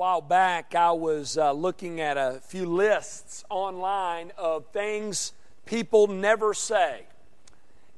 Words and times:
while 0.00 0.22
back, 0.22 0.74
I 0.74 0.92
was 0.92 1.36
uh, 1.36 1.52
looking 1.52 2.00
at 2.00 2.16
a 2.16 2.40
few 2.46 2.64
lists 2.64 3.44
online 3.50 4.32
of 4.38 4.64
things 4.68 5.34
people 5.66 6.06
never 6.06 6.54
say. 6.54 7.02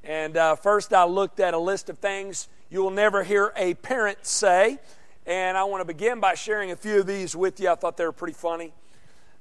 And 0.02 0.36
uh, 0.36 0.56
first, 0.56 0.92
I 0.92 1.04
looked 1.04 1.38
at 1.38 1.54
a 1.54 1.58
list 1.58 1.88
of 1.88 1.98
things 1.98 2.48
you 2.70 2.82
will 2.82 2.90
never 2.90 3.22
hear 3.22 3.52
a 3.54 3.74
parent 3.74 4.26
say. 4.26 4.80
And 5.26 5.56
I 5.56 5.62
want 5.62 5.80
to 5.80 5.84
begin 5.84 6.18
by 6.18 6.34
sharing 6.34 6.72
a 6.72 6.76
few 6.76 6.98
of 6.98 7.06
these 7.06 7.36
with 7.36 7.60
you. 7.60 7.70
I 7.70 7.76
thought 7.76 7.96
they 7.96 8.04
were 8.04 8.10
pretty 8.10 8.34
funny. 8.34 8.72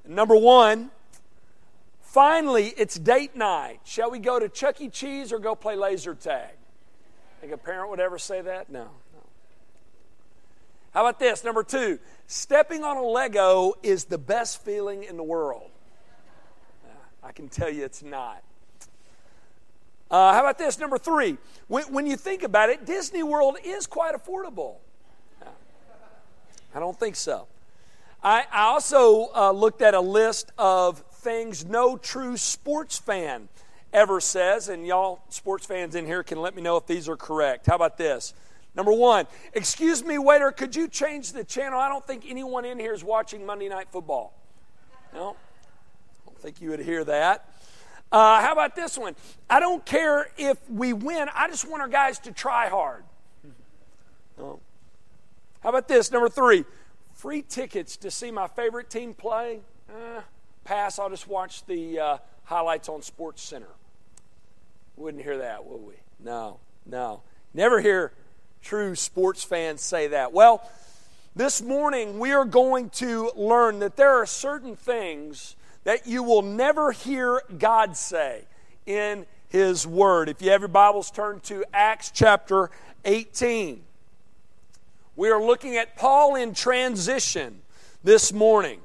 Number 0.07 0.35
one, 0.35 0.91
finally, 2.01 2.75
it's 2.77 2.93
date 2.99 3.35
night. 3.35 3.79
Shall 3.85 4.11
we 4.11 4.19
go 4.19 4.39
to 4.39 4.47
Chuck 4.47 4.79
E. 4.81 4.89
Cheese 4.89 5.33
or 5.33 5.39
go 5.39 5.55
play 5.55 5.75
laser 5.75 6.13
tag? 6.13 6.51
Think 7.39 7.53
a 7.53 7.57
parent 7.57 7.89
would 7.89 7.99
ever 7.99 8.19
say 8.19 8.39
that? 8.41 8.69
No. 8.69 8.89
How 10.93 11.05
about 11.05 11.19
this? 11.19 11.43
Number 11.43 11.63
two, 11.63 11.99
stepping 12.27 12.83
on 12.83 12.97
a 12.97 13.03
Lego 13.03 13.73
is 13.81 14.05
the 14.05 14.17
best 14.17 14.63
feeling 14.63 15.03
in 15.03 15.17
the 15.17 15.23
world. 15.23 15.69
I 17.23 17.31
can 17.31 17.49
tell 17.49 17.69
you 17.69 17.85
it's 17.85 18.03
not. 18.03 18.43
Uh, 20.09 20.33
how 20.33 20.41
about 20.41 20.57
this? 20.57 20.77
Number 20.77 20.97
three, 20.97 21.37
when, 21.67 21.83
when, 21.93 22.05
you 22.05 22.17
think 22.17 22.43
about 22.43 22.69
it, 22.69 22.85
Disney 22.85 23.23
World 23.23 23.57
is 23.63 23.87
quite 23.87 24.13
affordable. 24.13 24.75
I 26.75 26.79
don't 26.79 26.99
think 26.99 27.15
so. 27.15 27.47
I, 28.21 28.45
I 28.51 28.63
also 28.63 29.29
uh, 29.33 29.51
looked 29.51 29.81
at 29.81 29.93
a 29.93 30.01
list 30.01 30.51
of 30.57 30.99
things 30.99 31.63
no 31.63 31.95
true 31.95 32.35
sports 32.35 32.97
fan 32.97 33.47
ever 33.93 34.19
says, 34.19 34.67
and 34.67 34.85
y'all 34.85 35.21
sports 35.29 35.65
fans 35.65 35.95
in 35.95 36.05
here 36.05 36.23
can 36.23 36.41
let 36.41 36.55
me 36.55 36.61
know 36.61 36.75
if 36.77 36.87
these 36.87 37.07
are 37.07 37.17
correct. 37.17 37.67
How 37.67 37.75
about 37.75 37.97
this? 37.97 38.33
Number 38.75 38.93
one, 38.93 39.27
excuse 39.53 40.03
me, 40.03 40.17
waiter, 40.17 40.51
could 40.51 40.75
you 40.75 40.87
change 40.87 41.33
the 41.33 41.43
channel? 41.43 41.79
I 41.79 41.89
don't 41.89 42.05
think 42.05 42.23
anyone 42.27 42.63
in 42.63 42.79
here 42.79 42.93
is 42.93 43.03
watching 43.03 43.45
Monday 43.45 43.67
Night 43.67 43.87
Football. 43.91 44.33
No? 45.13 45.35
I 46.21 46.25
don't 46.25 46.39
think 46.39 46.61
you 46.61 46.69
would 46.69 46.79
hear 46.79 47.03
that. 47.03 47.49
Uh, 48.11 48.41
how 48.41 48.53
about 48.53 48.75
this 48.75 48.97
one? 48.97 49.15
I 49.49 49.59
don't 49.59 49.85
care 49.85 50.29
if 50.37 50.57
we 50.69 50.93
win, 50.93 51.29
I 51.33 51.47
just 51.47 51.69
want 51.69 51.81
our 51.81 51.87
guys 51.87 52.19
to 52.19 52.31
try 52.31 52.69
hard. 52.69 53.03
No. 54.37 54.59
How 55.61 55.69
about 55.69 55.87
this? 55.87 56.11
Number 56.11 56.29
three, 56.29 56.65
free 57.13 57.41
tickets 57.41 57.97
to 57.97 58.09
see 58.09 58.31
my 58.31 58.47
favorite 58.47 58.89
team 58.89 59.13
play? 59.13 59.59
Uh, 59.89 60.21
pass, 60.63 60.97
I'll 60.97 61.09
just 61.09 61.27
watch 61.27 61.65
the 61.65 61.99
uh, 61.99 62.17
highlights 62.45 62.89
on 62.89 63.01
Sports 63.01 63.41
Center. 63.41 63.69
Wouldn't 64.95 65.23
hear 65.23 65.37
that, 65.39 65.65
would 65.65 65.81
we? 65.81 65.93
No, 66.19 66.59
no. 66.85 67.21
Never 67.53 67.81
hear 67.81 68.13
true 68.61 68.95
sports 68.95 69.43
fans 69.43 69.81
say 69.81 70.07
that? 70.07 70.33
Well, 70.33 70.69
this 71.35 71.61
morning 71.61 72.19
we 72.19 72.31
are 72.33 72.45
going 72.45 72.89
to 72.91 73.31
learn 73.35 73.79
that 73.79 73.95
there 73.95 74.21
are 74.21 74.25
certain 74.25 74.75
things 74.75 75.55
that 75.83 76.05
you 76.05 76.23
will 76.23 76.41
never 76.41 76.91
hear 76.91 77.41
God 77.57 77.97
say 77.97 78.43
in 78.85 79.25
His 79.49 79.87
Word. 79.87 80.29
If 80.29 80.41
you 80.41 80.51
have 80.51 80.61
your 80.61 80.67
Bibles, 80.67 81.09
turn 81.09 81.39
to 81.41 81.63
Acts 81.73 82.11
chapter 82.11 82.69
18. 83.05 83.81
We 85.15 85.29
are 85.29 85.41
looking 85.41 85.75
at 85.75 85.95
Paul 85.95 86.35
in 86.35 86.53
transition 86.53 87.61
this 88.03 88.31
morning 88.31 88.79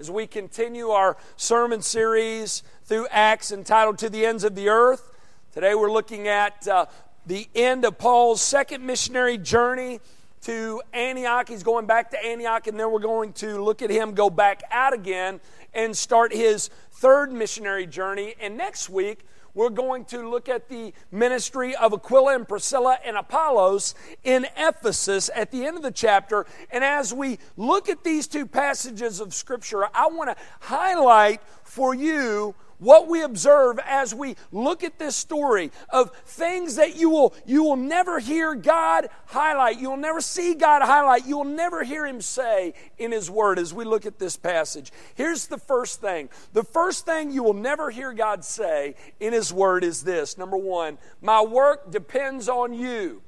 as 0.00 0.10
we 0.10 0.26
continue 0.26 0.88
our 0.88 1.16
sermon 1.36 1.80
series 1.80 2.62
through 2.84 3.06
Acts 3.10 3.52
entitled 3.52 3.98
To 3.98 4.08
the 4.08 4.26
Ends 4.26 4.44
of 4.44 4.54
the 4.54 4.68
Earth. 4.68 5.10
Today 5.52 5.74
we're 5.74 5.92
looking 5.92 6.26
at 6.26 6.66
uh, 6.66 6.86
the 7.26 7.48
end 7.54 7.84
of 7.84 7.98
Paul's 7.98 8.42
second 8.42 8.84
missionary 8.84 9.38
journey 9.38 10.00
to 10.42 10.82
Antioch. 10.92 11.48
He's 11.48 11.62
going 11.62 11.86
back 11.86 12.10
to 12.10 12.24
Antioch, 12.24 12.66
and 12.66 12.78
then 12.78 12.90
we're 12.90 12.98
going 12.98 13.32
to 13.34 13.62
look 13.62 13.82
at 13.82 13.90
him 13.90 14.14
go 14.14 14.28
back 14.28 14.62
out 14.70 14.92
again 14.92 15.40
and 15.72 15.96
start 15.96 16.32
his 16.32 16.68
third 16.92 17.32
missionary 17.32 17.86
journey. 17.86 18.34
And 18.40 18.56
next 18.56 18.90
week, 18.90 19.20
we're 19.54 19.70
going 19.70 20.04
to 20.06 20.28
look 20.28 20.48
at 20.48 20.68
the 20.68 20.94
ministry 21.10 21.76
of 21.76 21.92
Aquila 21.92 22.34
and 22.34 22.48
Priscilla 22.48 22.98
and 23.04 23.16
Apollos 23.16 23.94
in 24.24 24.46
Ephesus 24.56 25.30
at 25.34 25.50
the 25.50 25.66
end 25.66 25.76
of 25.76 25.82
the 25.82 25.90
chapter. 25.90 26.46
And 26.70 26.82
as 26.82 27.12
we 27.12 27.38
look 27.56 27.88
at 27.88 28.02
these 28.02 28.26
two 28.26 28.46
passages 28.46 29.20
of 29.20 29.34
Scripture, 29.34 29.84
I 29.94 30.06
want 30.08 30.30
to 30.30 30.36
highlight 30.60 31.42
for 31.64 31.94
you 31.94 32.54
what 32.82 33.06
we 33.06 33.22
observe 33.22 33.78
as 33.86 34.12
we 34.14 34.34
look 34.50 34.82
at 34.82 34.98
this 34.98 35.14
story 35.14 35.70
of 35.88 36.10
things 36.26 36.76
that 36.76 36.96
you 36.96 37.08
will 37.08 37.34
you 37.46 37.62
will 37.62 37.76
never 37.76 38.18
hear 38.18 38.54
God 38.54 39.08
highlight. 39.26 39.78
You'll 39.78 39.96
never 39.96 40.20
see 40.20 40.54
God 40.54 40.82
highlight. 40.82 41.26
You'll 41.26 41.44
never 41.44 41.84
hear 41.84 42.04
him 42.06 42.20
say 42.20 42.74
in 42.98 43.12
his 43.12 43.30
word 43.30 43.58
as 43.58 43.72
we 43.72 43.84
look 43.84 44.04
at 44.04 44.18
this 44.18 44.36
passage. 44.36 44.92
Here's 45.14 45.46
the 45.46 45.58
first 45.58 46.00
thing. 46.00 46.28
The 46.52 46.64
first 46.64 47.06
thing 47.06 47.30
you 47.30 47.44
will 47.44 47.54
never 47.54 47.90
hear 47.90 48.12
God 48.12 48.44
say 48.44 48.96
in 49.20 49.32
his 49.32 49.52
word 49.52 49.84
is 49.84 50.02
this. 50.02 50.36
Number 50.36 50.56
1 50.56 50.98
my 51.20 51.42
work 51.42 51.90
depends 51.90 52.48
on 52.48 52.74
you. 52.74 53.22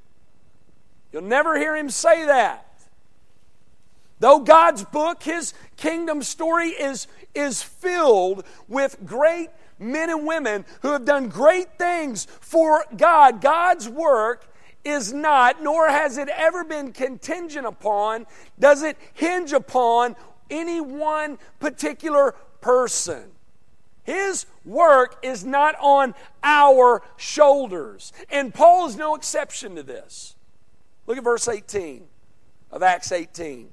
You'll 1.13 1.21
never 1.21 1.57
hear 1.57 1.77
him 1.77 1.89
say 1.89 2.25
that 2.25 2.64
Though 4.19 4.39
God's 4.39 4.83
book, 4.83 5.23
His 5.23 5.53
kingdom 5.77 6.23
story, 6.23 6.69
is, 6.69 7.07
is 7.33 7.61
filled 7.61 8.45
with 8.67 8.97
great 9.05 9.49
men 9.77 10.09
and 10.09 10.25
women 10.25 10.65
who 10.81 10.91
have 10.93 11.05
done 11.05 11.27
great 11.27 11.77
things 11.77 12.27
for 12.39 12.85
God, 12.95 13.41
God's 13.41 13.89
work 13.89 14.51
is 14.85 15.11
not, 15.11 15.61
nor 15.61 15.89
has 15.89 16.17
it 16.17 16.29
ever 16.29 16.63
been 16.63 16.93
contingent 16.93 17.65
upon, 17.65 18.25
does 18.59 18.83
it 18.83 18.97
hinge 19.13 19.51
upon 19.51 20.15
any 20.49 20.79
one 20.79 21.39
particular 21.59 22.35
person. 22.61 23.31
His 24.03 24.45
work 24.63 25.17
is 25.23 25.43
not 25.43 25.75
on 25.81 26.13
our 26.43 27.01
shoulders. 27.17 28.13
And 28.29 28.53
Paul 28.53 28.87
is 28.87 28.95
no 28.95 29.15
exception 29.15 29.75
to 29.75 29.83
this. 29.83 30.35
Look 31.07 31.17
at 31.17 31.23
verse 31.23 31.47
18 31.47 32.07
of 32.71 32.83
Acts 32.83 33.11
18. 33.11 33.69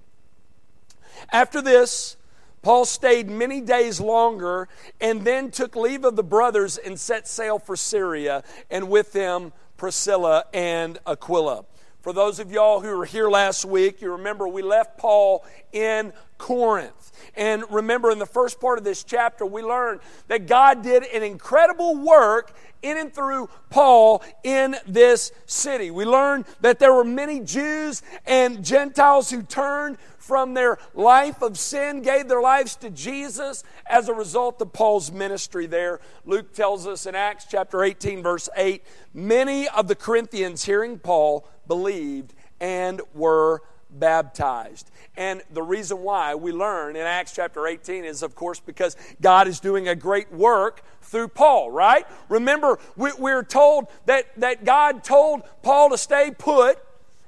After 1.32 1.62
this, 1.62 2.16
Paul 2.62 2.84
stayed 2.84 3.28
many 3.28 3.60
days 3.60 4.00
longer 4.00 4.68
and 5.00 5.22
then 5.22 5.50
took 5.50 5.74
leave 5.74 6.04
of 6.04 6.16
the 6.16 6.22
brothers 6.22 6.78
and 6.78 6.98
set 6.98 7.26
sail 7.26 7.58
for 7.58 7.76
Syria, 7.76 8.44
and 8.70 8.88
with 8.88 9.12
them 9.12 9.52
Priscilla 9.76 10.44
and 10.54 10.98
Aquila. 11.06 11.64
For 12.02 12.12
those 12.12 12.40
of 12.40 12.50
y'all 12.50 12.80
who 12.80 12.96
were 12.96 13.04
here 13.04 13.30
last 13.30 13.64
week, 13.64 14.02
you 14.02 14.10
remember 14.10 14.48
we 14.48 14.60
left 14.60 14.98
Paul 14.98 15.44
in 15.70 16.12
Corinth. 16.36 17.12
And 17.36 17.62
remember, 17.70 18.10
in 18.10 18.18
the 18.18 18.26
first 18.26 18.60
part 18.60 18.76
of 18.76 18.82
this 18.82 19.04
chapter, 19.04 19.46
we 19.46 19.62
learned 19.62 20.00
that 20.26 20.48
God 20.48 20.82
did 20.82 21.04
an 21.04 21.22
incredible 21.22 21.96
work 21.96 22.52
in 22.82 22.98
and 22.98 23.14
through 23.14 23.48
Paul 23.70 24.24
in 24.42 24.74
this 24.84 25.30
city. 25.46 25.92
We 25.92 26.04
learned 26.04 26.46
that 26.60 26.80
there 26.80 26.92
were 26.92 27.04
many 27.04 27.38
Jews 27.38 28.02
and 28.26 28.64
Gentiles 28.64 29.30
who 29.30 29.42
turned 29.42 29.96
from 30.18 30.54
their 30.54 30.78
life 30.94 31.42
of 31.42 31.58
sin, 31.58 32.02
gave 32.02 32.28
their 32.28 32.40
lives 32.40 32.74
to 32.76 32.90
Jesus 32.90 33.62
as 33.86 34.08
a 34.08 34.14
result 34.14 34.60
of 34.60 34.72
Paul's 34.72 35.12
ministry 35.12 35.66
there. 35.66 36.00
Luke 36.24 36.52
tells 36.52 36.86
us 36.86 37.06
in 37.06 37.14
Acts 37.14 37.46
chapter 37.48 37.84
18, 37.84 38.22
verse 38.22 38.48
8 38.56 38.82
many 39.14 39.68
of 39.68 39.88
the 39.88 39.94
Corinthians, 39.94 40.64
hearing 40.64 40.98
Paul, 40.98 41.46
believed 41.66 42.34
and 42.60 43.00
were 43.14 43.62
baptized. 43.90 44.90
And 45.16 45.42
the 45.52 45.62
reason 45.62 45.98
why 45.98 46.34
we 46.34 46.52
learn 46.52 46.96
in 46.96 47.02
Acts 47.02 47.32
chapter 47.32 47.66
18 47.66 48.04
is, 48.04 48.22
of 48.22 48.34
course, 48.34 48.60
because 48.60 48.96
God 49.20 49.48
is 49.48 49.60
doing 49.60 49.88
a 49.88 49.94
great 49.94 50.32
work 50.32 50.82
through 51.02 51.28
Paul, 51.28 51.70
right? 51.70 52.06
Remember, 52.28 52.78
we're 52.96 53.42
told 53.42 53.88
that, 54.06 54.34
that 54.40 54.64
God 54.64 55.04
told 55.04 55.42
Paul 55.62 55.90
to 55.90 55.98
stay 55.98 56.30
put 56.30 56.78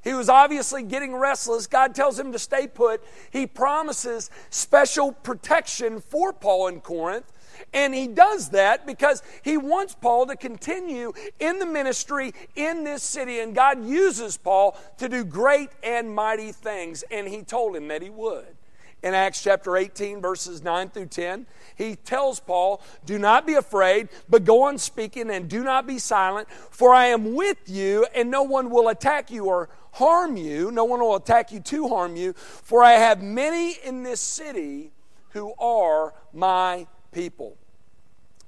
he 0.04 0.12
was 0.12 0.28
obviously 0.28 0.82
getting 0.82 1.16
restless. 1.16 1.66
God 1.66 1.94
tells 1.94 2.18
him 2.18 2.30
to 2.32 2.38
stay 2.38 2.66
put. 2.66 3.02
He 3.30 3.46
promises 3.46 4.30
special 4.50 5.12
protection 5.12 6.00
for 6.00 6.32
Paul 6.32 6.68
in 6.68 6.82
Corinth. 6.82 7.32
And 7.72 7.94
he 7.94 8.06
does 8.06 8.50
that 8.50 8.86
because 8.86 9.22
he 9.42 9.56
wants 9.56 9.94
Paul 9.94 10.26
to 10.26 10.36
continue 10.36 11.12
in 11.38 11.58
the 11.58 11.66
ministry 11.66 12.32
in 12.54 12.84
this 12.84 13.02
city. 13.02 13.40
And 13.40 13.54
God 13.54 13.84
uses 13.84 14.36
Paul 14.36 14.76
to 14.98 15.08
do 15.08 15.24
great 15.24 15.70
and 15.82 16.14
mighty 16.14 16.52
things. 16.52 17.04
And 17.10 17.28
he 17.28 17.42
told 17.42 17.76
him 17.76 17.88
that 17.88 18.02
he 18.02 18.10
would. 18.10 18.56
In 19.04 19.12
Acts 19.12 19.42
chapter 19.42 19.76
18, 19.76 20.22
verses 20.22 20.62
9 20.62 20.88
through 20.88 21.08
10, 21.08 21.46
he 21.76 21.94
tells 21.94 22.40
Paul, 22.40 22.80
Do 23.04 23.18
not 23.18 23.46
be 23.46 23.52
afraid, 23.52 24.08
but 24.30 24.44
go 24.44 24.62
on 24.62 24.78
speaking 24.78 25.30
and 25.30 25.46
do 25.46 25.62
not 25.62 25.86
be 25.86 25.98
silent, 25.98 26.48
for 26.70 26.94
I 26.94 27.08
am 27.08 27.34
with 27.34 27.58
you, 27.68 28.06
and 28.14 28.30
no 28.30 28.42
one 28.44 28.70
will 28.70 28.88
attack 28.88 29.30
you 29.30 29.44
or 29.44 29.68
harm 29.92 30.38
you. 30.38 30.70
No 30.70 30.84
one 30.84 31.00
will 31.00 31.16
attack 31.16 31.52
you 31.52 31.60
to 31.60 31.88
harm 31.88 32.16
you, 32.16 32.32
for 32.32 32.82
I 32.82 32.92
have 32.92 33.22
many 33.22 33.72
in 33.84 34.04
this 34.04 34.22
city 34.22 34.92
who 35.30 35.52
are 35.58 36.14
my 36.32 36.86
people. 37.14 37.56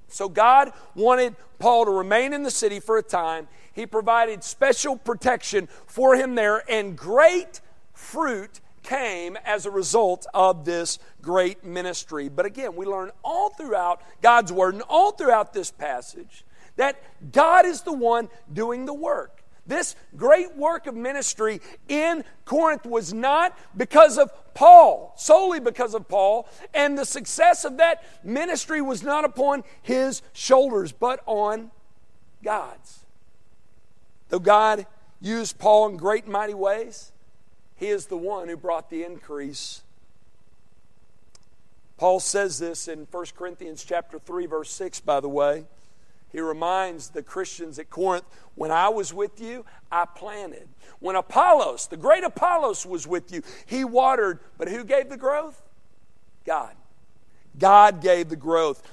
So 0.09 0.29
God 0.29 0.71
wanted 0.93 1.35
Paul 1.57 1.85
to 1.85 1.91
remain 1.91 2.33
in 2.33 2.43
the 2.43 2.51
city 2.51 2.79
for 2.79 2.97
a 2.97 3.03
time. 3.03 3.47
He 3.73 3.85
provided 3.85 4.43
special 4.43 4.95
protection 4.95 5.67
for 5.85 6.15
him 6.15 6.35
there, 6.35 6.63
and 6.69 6.97
great 6.97 7.61
fruit 7.93 8.61
came 8.83 9.37
as 9.43 9.65
a 9.65 9.71
result 9.71 10.25
of 10.33 10.63
this 10.63 10.99
great 11.21 11.63
ministry. 11.63 12.29
But 12.29 12.45
again, 12.45 12.75
we 12.75 12.85
learn 12.85 13.11
all 13.23 13.49
throughout 13.49 14.01
God's 14.21 14.53
Word 14.53 14.75
and 14.75 14.83
all 14.83 15.11
throughout 15.11 15.53
this 15.53 15.71
passage 15.71 16.45
that 16.77 17.01
God 17.31 17.65
is 17.65 17.81
the 17.81 17.93
one 17.93 18.29
doing 18.53 18.85
the 18.85 18.93
work. 18.93 19.36
This 19.67 19.95
great 20.15 20.55
work 20.55 20.87
of 20.87 20.95
ministry 20.95 21.61
in 21.89 22.23
Corinth 22.45 22.85
was 22.85 23.13
not 23.13 23.57
because 23.75 24.17
of 24.17 24.31
Paul, 24.53 25.13
solely 25.17 25.59
because 25.59 25.93
of 25.93 26.07
Paul, 26.07 26.47
and 26.73 26.97
the 26.97 27.05
success 27.05 27.65
of 27.65 27.77
that 27.77 28.03
ministry 28.23 28.81
was 28.81 29.03
not 29.03 29.25
upon 29.25 29.63
his 29.81 30.21
shoulders, 30.33 30.91
but 30.91 31.21
on 31.25 31.69
God's. 32.43 33.05
Though 34.29 34.39
God 34.39 34.87
used 35.21 35.59
Paul 35.59 35.89
in 35.89 35.97
great 35.97 36.23
and 36.23 36.33
mighty 36.33 36.53
ways, 36.53 37.11
he 37.75 37.87
is 37.87 38.07
the 38.07 38.17
one 38.17 38.47
who 38.47 38.57
brought 38.57 38.89
the 38.89 39.03
increase. 39.03 39.83
Paul 41.97 42.19
says 42.19 42.59
this 42.59 42.87
in 42.87 43.07
1 43.09 43.25
Corinthians 43.35 43.83
chapter 43.83 44.19
3 44.19 44.45
verse 44.45 44.71
6 44.71 44.99
by 45.01 45.19
the 45.19 45.29
way. 45.29 45.65
He 46.37 46.41
reminds 46.41 47.09
the 47.09 47.23
Christians 47.23 47.79
at 47.79 47.89
Corinth 47.89 48.23
when 48.53 48.69
I 48.69 48.89
was 48.89 49.11
with 49.11 49.41
you, 49.41 49.65
I 49.91 50.05
planted. 50.05 50.67
When 50.99 51.15
Apollos, 51.15 51.87
the 51.87 51.97
great 51.97 52.23
Apollos, 52.23 52.85
was 52.85 53.07
with 53.07 53.31
you, 53.31 53.41
he 53.65 53.83
watered. 53.83 54.41
But 54.59 54.67
who 54.67 54.83
gave 54.83 55.09
the 55.09 55.17
growth? 55.17 55.59
God. 56.45 56.75
God 57.57 58.03
gave 58.03 58.29
the 58.29 58.35
growth. 58.35 58.83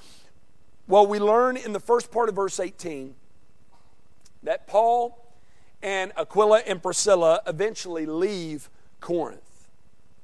Well, 0.87 1.05
we 1.05 1.19
learn 1.19 1.55
in 1.55 1.71
the 1.71 1.79
first 1.79 2.09
part 2.09 2.29
of 2.29 2.35
verse 2.35 2.59
18 2.59 3.13
that 4.41 4.65
Paul 4.65 5.31
and 5.83 6.13
Aquila 6.17 6.63
and 6.65 6.81
Priscilla 6.81 7.41
eventually 7.45 8.07
leave 8.07 8.71
Corinth. 9.01 9.67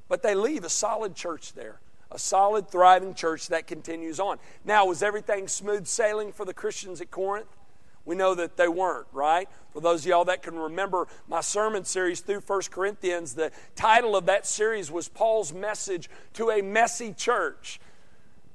But 0.09 0.23
they 0.23 0.33
leave 0.33 0.63
a 0.63 0.69
solid 0.69 1.13
church 1.13 1.53
there 1.53 1.81
a 2.11 2.19
solid, 2.19 2.69
thriving 2.69 3.13
church 3.13 3.47
that 3.47 3.67
continues 3.67 4.19
on. 4.19 4.37
Now, 4.65 4.85
was 4.85 5.01
everything 5.01 5.47
smooth 5.47 5.87
sailing 5.87 6.33
for 6.33 6.45
the 6.45 6.53
Christians 6.53 7.01
at 7.01 7.09
Corinth? 7.09 7.47
We 8.03 8.15
know 8.15 8.35
that 8.35 8.57
they 8.57 8.67
weren't, 8.67 9.07
right? 9.11 9.47
For 9.73 9.79
those 9.79 10.01
of 10.01 10.09
y'all 10.09 10.25
that 10.25 10.41
can 10.41 10.57
remember 10.57 11.07
my 11.27 11.41
sermon 11.41 11.85
series 11.85 12.19
through 12.19 12.41
1 12.41 12.61
Corinthians, 12.71 13.35
the 13.35 13.51
title 13.75 14.15
of 14.15 14.25
that 14.25 14.45
series 14.45 14.91
was 14.91 15.07
Paul's 15.07 15.53
Message 15.53 16.09
to 16.33 16.49
a 16.49 16.61
Messy 16.61 17.13
Church. 17.13 17.79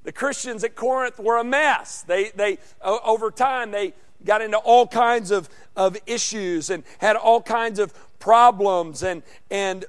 The 0.03 0.11
Christians 0.11 0.63
at 0.63 0.75
Corinth 0.75 1.17
were 1.19 1.37
a 1.37 1.43
mess. 1.43 2.03
They, 2.03 2.29
they 2.35 2.59
over 2.81 3.31
time, 3.31 3.71
they 3.71 3.93
got 4.23 4.41
into 4.41 4.57
all 4.57 4.87
kinds 4.87 5.31
of, 5.31 5.49
of 5.75 5.97
issues 6.05 6.69
and 6.69 6.83
had 6.99 7.15
all 7.15 7.41
kinds 7.41 7.79
of 7.79 7.93
problems 8.19 9.03
and, 9.03 9.23
and 9.49 9.85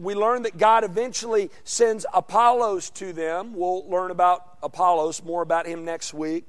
we 0.00 0.14
learn 0.14 0.42
that 0.42 0.58
God 0.58 0.84
eventually 0.84 1.50
sends 1.64 2.06
Apollos 2.12 2.90
to 2.90 3.12
them. 3.12 3.54
We'll 3.54 3.88
learn 3.88 4.10
about 4.10 4.58
Apollos, 4.62 5.22
more 5.22 5.42
about 5.42 5.66
him 5.66 5.84
next 5.84 6.14
week. 6.14 6.44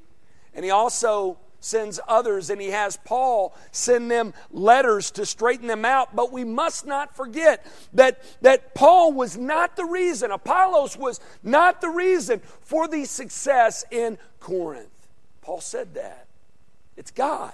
And 0.53 0.65
he 0.65 0.71
also 0.71 1.37
sends 1.59 1.99
others, 2.07 2.49
and 2.49 2.61
he 2.61 2.69
has 2.69 2.97
Paul 2.97 3.53
send 3.71 4.09
them 4.09 4.33
letters 4.51 5.11
to 5.11 5.25
straighten 5.25 5.67
them 5.67 5.85
out. 5.85 6.15
But 6.15 6.31
we 6.31 6.43
must 6.43 6.85
not 6.85 7.15
forget 7.15 7.65
that, 7.93 8.23
that 8.41 8.73
Paul 8.73 9.13
was 9.13 9.37
not 9.37 9.75
the 9.75 9.85
reason, 9.85 10.31
Apollos 10.31 10.97
was 10.97 11.19
not 11.43 11.81
the 11.81 11.89
reason 11.89 12.41
for 12.61 12.87
the 12.87 13.05
success 13.05 13.83
in 13.91 14.17
Corinth. 14.39 14.89
Paul 15.41 15.61
said 15.61 15.95
that. 15.95 16.27
It's 16.95 17.11
God. 17.11 17.53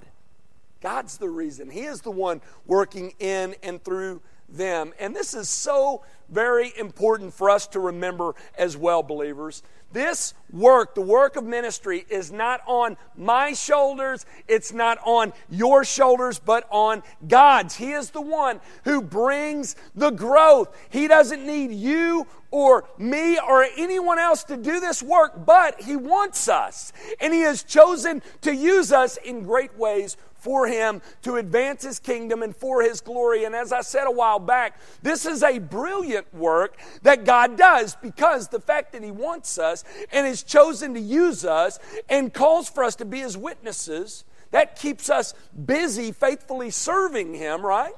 God's 0.81 1.17
the 1.17 1.29
reason. 1.29 1.69
He 1.69 1.81
is 1.81 2.01
the 2.01 2.11
one 2.11 2.41
working 2.65 3.13
in 3.19 3.55
and 3.63 3.83
through 3.83 4.21
them. 4.49 4.93
And 4.99 5.15
this 5.15 5.33
is 5.33 5.49
so 5.49 6.03
very 6.29 6.73
important 6.77 7.33
for 7.33 7.49
us 7.49 7.67
to 7.67 7.79
remember 7.79 8.35
as 8.57 8.75
well, 8.75 9.03
believers. 9.03 9.63
This 9.93 10.33
work, 10.51 10.93
the 10.93 11.01
work 11.01 11.37
of 11.37 11.45
ministry, 11.45 12.05
is 12.09 12.29
not 12.29 12.59
on 12.67 12.97
my 13.15 13.53
shoulders, 13.53 14.25
it's 14.45 14.73
not 14.73 14.97
on 15.05 15.31
your 15.49 15.85
shoulders, 15.85 16.37
but 16.37 16.67
on 16.69 17.01
God's. 17.25 17.77
He 17.77 17.93
is 17.93 18.09
the 18.09 18.21
one 18.21 18.59
who 18.83 19.01
brings 19.01 19.77
the 19.95 20.09
growth. 20.09 20.75
He 20.89 21.07
doesn't 21.07 21.45
need 21.45 21.71
you 21.71 22.27
or 22.51 22.85
me 22.97 23.39
or 23.39 23.65
anyone 23.77 24.19
else 24.19 24.43
to 24.45 24.57
do 24.57 24.81
this 24.81 25.01
work, 25.01 25.45
but 25.45 25.81
He 25.81 25.95
wants 25.95 26.49
us. 26.49 26.91
And 27.21 27.33
He 27.33 27.41
has 27.41 27.63
chosen 27.63 28.21
to 28.41 28.53
use 28.53 28.91
us 28.91 29.15
in 29.17 29.43
great 29.43 29.77
ways 29.77 30.17
for 30.45 30.67
him 30.67 31.01
to 31.23 31.37
advance 31.37 31.81
his 31.81 31.97
kingdom 31.97 32.43
and 32.43 32.55
for 32.55 32.83
his 32.83 33.01
glory. 33.01 33.45
And 33.45 33.55
as 33.55 33.73
I 33.73 33.81
said 33.81 34.05
a 34.05 34.11
while 34.11 34.37
back, 34.37 34.79
this 35.01 35.25
is 35.25 35.41
a 35.41 35.57
brilliant 35.57 36.31
work 36.35 36.77
that 37.01 37.25
God 37.25 37.57
does 37.57 37.95
because 37.95 38.47
the 38.49 38.59
fact 38.59 38.93
that 38.93 39.03
he 39.03 39.09
wants 39.09 39.57
us 39.57 39.83
and 40.13 40.27
has 40.27 40.43
chosen 40.43 40.93
to 40.93 40.99
use 40.99 41.43
us 41.43 41.79
and 42.07 42.31
calls 42.31 42.69
for 42.69 42.83
us 42.83 42.95
to 42.97 43.05
be 43.05 43.21
his 43.21 43.35
witnesses, 43.35 44.23
that 44.51 44.77
keeps 44.77 45.09
us 45.09 45.33
busy 45.65 46.11
faithfully 46.11 46.69
serving 46.69 47.33
him, 47.33 47.65
right? 47.65 47.95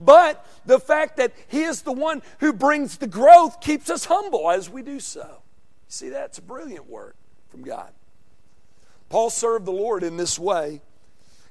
But 0.00 0.46
the 0.64 0.80
fact 0.80 1.18
that 1.18 1.32
He 1.48 1.62
is 1.62 1.82
the 1.82 1.92
one 1.92 2.22
who 2.38 2.52
brings 2.52 2.96
the 2.96 3.06
growth 3.06 3.60
keeps 3.60 3.90
us 3.90 4.06
humble 4.06 4.50
as 4.50 4.70
we 4.70 4.82
do 4.82 5.00
so. 5.00 5.42
See, 5.88 6.08
that's 6.08 6.38
a 6.38 6.42
brilliant 6.42 6.88
work 6.88 7.16
from 7.50 7.62
God. 7.62 7.92
Paul 9.10 9.28
served 9.28 9.66
the 9.66 9.72
Lord 9.72 10.02
in 10.02 10.16
this 10.16 10.38
way. 10.38 10.80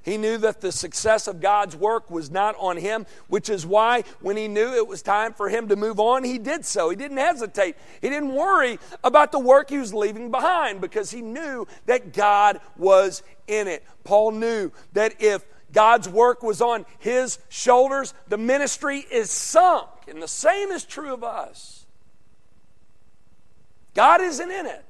He 0.09 0.17
knew 0.17 0.39
that 0.39 0.59
the 0.59 0.71
success 0.71 1.27
of 1.27 1.39
God's 1.39 1.75
work 1.75 2.09
was 2.09 2.31
not 2.31 2.55
on 2.57 2.77
him, 2.77 3.05
which 3.27 3.47
is 3.47 3.63
why 3.63 4.03
when 4.21 4.37
he 4.37 4.47
knew 4.47 4.73
it 4.73 4.87
was 4.87 5.03
time 5.03 5.33
for 5.33 5.49
him 5.49 5.67
to 5.67 5.75
move 5.75 5.99
on, 5.99 6.23
he 6.23 6.39
did 6.39 6.65
so. 6.65 6.89
He 6.89 6.95
didn't 6.95 7.17
hesitate. 7.17 7.75
He 8.01 8.09
didn't 8.09 8.33
worry 8.33 8.79
about 9.03 9.31
the 9.31 9.37
work 9.37 9.69
he 9.69 9.77
was 9.77 9.93
leaving 9.93 10.31
behind 10.31 10.81
because 10.81 11.11
he 11.11 11.21
knew 11.21 11.67
that 11.85 12.11
God 12.11 12.59
was 12.75 13.21
in 13.45 13.67
it. 13.67 13.85
Paul 14.03 14.31
knew 14.31 14.71
that 14.93 15.21
if 15.21 15.45
God's 15.71 16.09
work 16.09 16.41
was 16.41 16.59
on 16.59 16.87
his 16.97 17.37
shoulders, 17.49 18.15
the 18.27 18.37
ministry 18.37 19.05
is 19.11 19.29
sunk. 19.29 19.89
And 20.07 20.23
the 20.23 20.27
same 20.27 20.69
is 20.69 20.85
true 20.85 21.13
of 21.13 21.23
us. 21.23 21.85
God 23.93 24.21
isn't 24.21 24.49
in 24.49 24.65
it. 24.65 24.83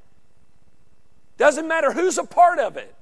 Doesn't 1.35 1.67
matter 1.67 1.91
who's 1.91 2.17
a 2.17 2.23
part 2.23 2.59
of 2.59 2.77
it. 2.77 2.95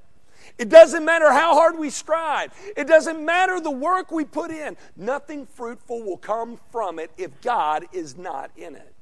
It 0.58 0.68
doesn't 0.68 1.04
matter 1.04 1.30
how 1.30 1.54
hard 1.54 1.78
we 1.78 1.88
strive. 1.88 2.52
It 2.76 2.88
doesn't 2.88 3.24
matter 3.24 3.60
the 3.60 3.70
work 3.70 4.10
we 4.10 4.24
put 4.24 4.50
in. 4.50 4.76
Nothing 4.96 5.46
fruitful 5.46 6.02
will 6.02 6.16
come 6.16 6.58
from 6.72 6.98
it 6.98 7.12
if 7.16 7.40
God 7.40 7.86
is 7.92 8.16
not 8.16 8.50
in 8.56 8.74
it. 8.74 8.92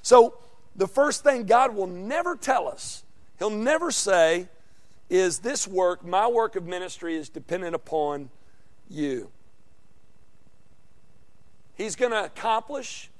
So, 0.00 0.38
the 0.74 0.88
first 0.88 1.22
thing 1.24 1.44
God 1.44 1.74
will 1.74 1.86
never 1.86 2.36
tell 2.36 2.66
us, 2.66 3.04
He'll 3.38 3.50
never 3.50 3.90
say, 3.90 4.48
is 5.10 5.40
this 5.40 5.68
work, 5.68 6.04
my 6.04 6.26
work 6.26 6.56
of 6.56 6.66
ministry, 6.66 7.16
is 7.16 7.28
dependent 7.28 7.74
upon 7.74 8.30
you. 8.88 9.30
He's 11.76 11.96
going 11.96 12.12
to 12.12 12.24
accomplish 12.24 13.10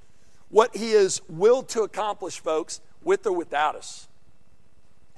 what 0.49 0.75
He 0.75 0.91
is 0.91 1.21
willed 1.29 1.69
to 1.69 1.83
accomplish, 1.83 2.39
folks, 2.39 2.81
with 3.01 3.25
or 3.25 3.31
without 3.31 3.75
us. 3.75 4.08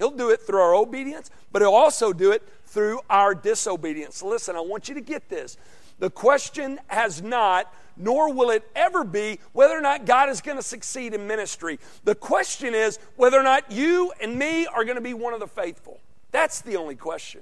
He'll 0.02 0.10
do 0.10 0.32
it 0.32 0.42
through 0.42 0.60
our 0.60 0.74
obedience, 0.74 1.30
but 1.52 1.62
He'll 1.62 1.76
also 1.76 2.12
do 2.12 2.32
it 2.32 2.42
through 2.66 3.02
our 3.08 3.36
disobedience. 3.36 4.24
Listen, 4.24 4.56
I 4.56 4.62
want 4.62 4.90
you 4.90 4.96
to 4.96 5.02
get 5.02 5.30
this. 5.30 5.58
The 6.00 6.10
question 6.10 6.80
has 6.88 7.22
not, 7.22 7.72
nor 7.96 8.34
will 8.34 8.50
it 8.50 8.68
ever 8.76 9.04
be, 9.04 9.38
whether 9.54 9.78
or 9.78 9.82
not 9.82 10.08
God 10.08 10.30
is 10.30 10.42
going 10.42 10.58
to 10.58 10.64
succeed 10.64 11.14
in 11.14 11.28
ministry. 11.28 11.78
The 12.04 12.16
question 12.16 12.74
is 12.74 12.98
whether 13.16 13.40
or 13.40 13.44
not 13.44 13.72
you 13.72 14.12
and 14.20 14.40
me 14.40 14.66
are 14.66 14.84
going 14.86 14.96
to 14.96 15.02
be 15.02 15.14
one 15.14 15.36
of 15.36 15.40
the 15.40 15.46
faithful. 15.46 16.00
That's 16.32 16.62
the 16.62 16.78
only 16.78 16.96
question. 16.96 17.42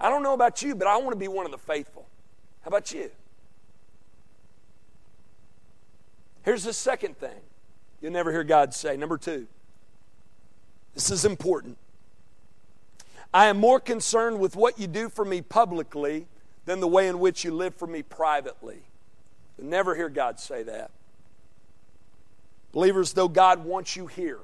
I 0.00 0.08
don't 0.08 0.22
know 0.22 0.32
about 0.32 0.62
you, 0.62 0.74
but 0.74 0.88
I 0.88 0.96
want 0.96 1.10
to 1.10 1.16
be 1.16 1.28
one 1.28 1.44
of 1.44 1.52
the 1.52 1.58
faithful. 1.58 2.06
How 2.62 2.68
about 2.68 2.90
you? 2.90 3.10
Here's 6.42 6.64
the 6.64 6.72
second 6.72 7.18
thing 7.18 7.38
you'll 8.00 8.12
never 8.12 8.32
hear 8.32 8.44
God 8.44 8.72
say. 8.72 8.96
Number 8.96 9.18
two. 9.18 9.46
This 10.94 11.10
is 11.10 11.24
important. 11.24 11.78
I 13.32 13.46
am 13.46 13.58
more 13.58 13.78
concerned 13.78 14.40
with 14.40 14.56
what 14.56 14.78
you 14.78 14.86
do 14.86 15.08
for 15.08 15.24
me 15.24 15.40
publicly 15.40 16.26
than 16.64 16.80
the 16.80 16.88
way 16.88 17.08
in 17.08 17.20
which 17.20 17.44
you 17.44 17.52
live 17.52 17.74
for 17.74 17.86
me 17.86 18.02
privately. 18.02 18.78
You'll 19.56 19.68
never 19.68 19.94
hear 19.94 20.08
God 20.08 20.40
say 20.40 20.62
that. 20.64 20.90
Believers, 22.72 23.12
though 23.12 23.28
God 23.28 23.64
wants 23.64 23.96
you 23.96 24.06
here 24.06 24.40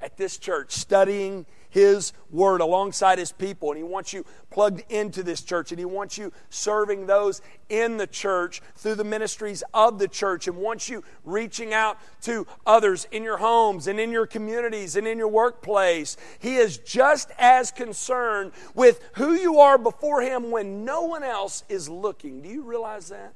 at 0.00 0.16
this 0.16 0.36
church 0.38 0.72
studying 0.72 1.46
his 1.70 2.12
Word 2.30 2.60
alongside 2.60 3.18
His 3.18 3.32
people. 3.32 3.70
And 3.70 3.78
He 3.78 3.84
wants 3.84 4.12
you 4.12 4.24
plugged 4.50 4.82
into 4.90 5.22
this 5.22 5.42
church. 5.42 5.72
And 5.72 5.78
He 5.78 5.84
wants 5.84 6.18
you 6.18 6.32
serving 6.50 7.06
those 7.06 7.40
in 7.68 7.96
the 7.96 8.06
church 8.06 8.60
through 8.76 8.96
the 8.96 9.04
ministries 9.04 9.62
of 9.74 9.98
the 9.98 10.08
church. 10.08 10.48
And 10.48 10.56
wants 10.56 10.88
you 10.88 11.04
reaching 11.24 11.74
out 11.74 11.98
to 12.22 12.46
others 12.66 13.06
in 13.10 13.22
your 13.22 13.38
homes 13.38 13.86
and 13.86 14.00
in 14.00 14.10
your 14.10 14.26
communities 14.26 14.96
and 14.96 15.06
in 15.06 15.18
your 15.18 15.28
workplace. 15.28 16.16
He 16.38 16.56
is 16.56 16.78
just 16.78 17.30
as 17.38 17.70
concerned 17.70 18.52
with 18.74 19.00
who 19.14 19.34
you 19.34 19.60
are 19.60 19.78
before 19.78 20.22
Him 20.22 20.50
when 20.50 20.84
no 20.84 21.02
one 21.02 21.22
else 21.22 21.64
is 21.68 21.88
looking. 21.88 22.42
Do 22.42 22.48
you 22.48 22.62
realize 22.62 23.08
that? 23.08 23.34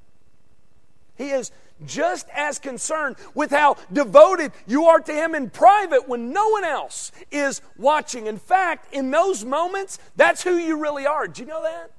He 1.15 1.31
is 1.31 1.53
just 1.87 2.29
as 2.35 2.59
concerned 2.59 3.17
with 3.35 3.51
how 3.51 3.77
devoted 3.93 4.53
you 4.67 4.87
are 4.87 5.01
to 5.01 5.13
Him 5.13 5.35
in 5.35 5.51
private 5.51 6.09
when 6.09 6.33
no 6.33 6.49
one 6.49 6.65
else 6.65 7.13
is 7.31 7.61
watching. 7.77 8.27
In 8.27 8.39
fact, 8.39 8.93
in 8.93 9.11
those 9.11 9.45
moments, 9.45 9.99
that's 10.17 10.43
who 10.43 10.57
you 10.57 10.77
really 10.79 11.07
are. 11.07 11.27
Do 11.29 11.43
you 11.43 11.49
know 11.49 11.63
that? 11.63 11.91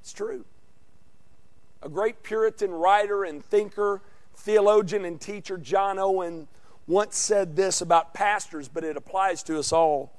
It's 0.00 0.12
true. 0.12 0.44
A 1.82 1.88
great 1.88 2.22
Puritan 2.22 2.70
writer 2.70 3.24
and 3.24 3.44
thinker, 3.44 4.02
theologian, 4.36 5.04
and 5.04 5.20
teacher, 5.20 5.58
John 5.58 5.98
Owen, 5.98 6.48
once 6.86 7.16
said 7.16 7.56
this 7.56 7.80
about 7.80 8.14
pastors, 8.14 8.68
but 8.68 8.84
it 8.84 8.96
applies 8.96 9.42
to 9.44 9.58
us 9.58 9.72
all. 9.72 10.12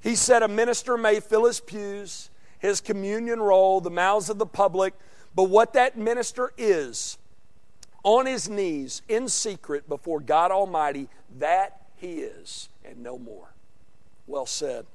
He 0.00 0.14
said, 0.14 0.42
A 0.42 0.48
minister 0.48 0.96
may 0.96 1.20
fill 1.20 1.46
his 1.46 1.60
pews, 1.60 2.30
his 2.58 2.80
communion 2.80 3.40
roll, 3.40 3.80
the 3.80 3.90
mouths 3.90 4.30
of 4.30 4.38
the 4.38 4.46
public, 4.46 4.94
but 5.34 5.44
what 5.44 5.72
that 5.74 5.98
minister 5.98 6.52
is, 6.56 7.18
on 8.06 8.24
his 8.24 8.48
knees 8.48 9.02
in 9.08 9.28
secret 9.28 9.88
before 9.88 10.20
God 10.20 10.52
Almighty, 10.52 11.08
that 11.38 11.82
he 11.96 12.20
is, 12.20 12.68
and 12.84 13.02
no 13.02 13.18
more. 13.18 13.52
Well 14.28 14.46
said. 14.46 14.86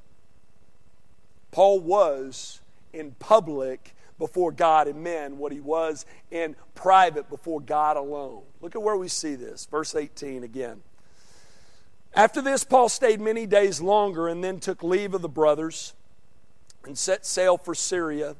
Paul 1.51 1.81
was 1.81 2.61
in 2.93 3.11
public 3.19 3.93
before 4.17 4.53
God 4.53 4.87
and 4.87 5.03
men 5.03 5.37
what 5.37 5.51
he 5.51 5.59
was 5.59 6.05
in 6.31 6.55
private 6.73 7.29
before 7.29 7.59
God 7.59 7.97
alone. 7.97 8.43
Look 8.61 8.75
at 8.75 8.81
where 8.81 8.95
we 8.95 9.09
see 9.09 9.35
this. 9.35 9.65
Verse 9.65 9.93
18 9.93 10.43
again. 10.45 10.81
After 12.13 12.41
this, 12.41 12.63
Paul 12.63 12.87
stayed 12.87 13.19
many 13.19 13.45
days 13.45 13.81
longer 13.81 14.29
and 14.29 14.41
then 14.41 14.61
took 14.61 14.83
leave 14.83 15.13
of 15.13 15.21
the 15.21 15.29
brothers 15.29 15.93
and 16.85 16.97
set 16.97 17.25
sail 17.25 17.57
for 17.57 17.75
Syria. 17.75 18.37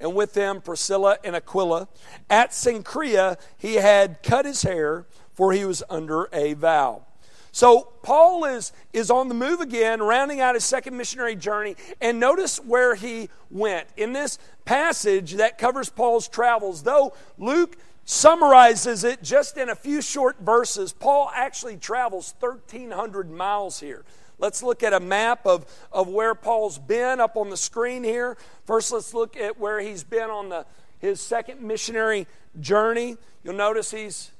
And 0.00 0.14
with 0.14 0.32
them, 0.32 0.60
Priscilla 0.60 1.18
and 1.22 1.36
Aquila. 1.36 1.88
At 2.28 2.50
Cenchrea, 2.50 3.38
he 3.58 3.74
had 3.74 4.22
cut 4.22 4.46
his 4.46 4.62
hair, 4.62 5.06
for 5.34 5.52
he 5.52 5.64
was 5.64 5.82
under 5.90 6.28
a 6.32 6.54
vow. 6.54 7.04
So 7.52 7.92
Paul 8.02 8.44
is, 8.44 8.72
is 8.92 9.10
on 9.10 9.28
the 9.28 9.34
move 9.34 9.60
again, 9.60 10.00
rounding 10.00 10.40
out 10.40 10.54
his 10.54 10.64
second 10.64 10.96
missionary 10.96 11.36
journey. 11.36 11.76
And 12.00 12.20
notice 12.20 12.58
where 12.58 12.94
he 12.94 13.28
went. 13.50 13.88
In 13.96 14.12
this 14.12 14.38
passage 14.64 15.34
that 15.34 15.58
covers 15.58 15.90
Paul's 15.90 16.28
travels, 16.28 16.82
though 16.82 17.12
Luke 17.38 17.76
summarizes 18.04 19.04
it 19.04 19.22
just 19.22 19.56
in 19.56 19.68
a 19.68 19.74
few 19.74 20.00
short 20.00 20.40
verses. 20.40 20.92
Paul 20.92 21.30
actually 21.34 21.76
travels 21.76 22.34
1,300 22.40 23.30
miles 23.30 23.80
here. 23.80 24.04
Let's 24.40 24.62
look 24.62 24.82
at 24.82 24.94
a 24.94 25.00
map 25.00 25.46
of, 25.46 25.66
of 25.92 26.08
where 26.08 26.34
Paul's 26.34 26.78
been 26.78 27.20
up 27.20 27.36
on 27.36 27.50
the 27.50 27.56
screen 27.56 28.02
here. 28.02 28.38
First, 28.64 28.90
let's 28.90 29.12
look 29.12 29.36
at 29.36 29.60
where 29.60 29.80
he's 29.80 30.02
been 30.02 30.30
on 30.30 30.48
the, 30.48 30.64
his 30.98 31.20
second 31.20 31.60
missionary 31.60 32.26
journey. 32.58 33.18
You'll 33.44 33.54
notice 33.54 33.90
he's 33.90 34.30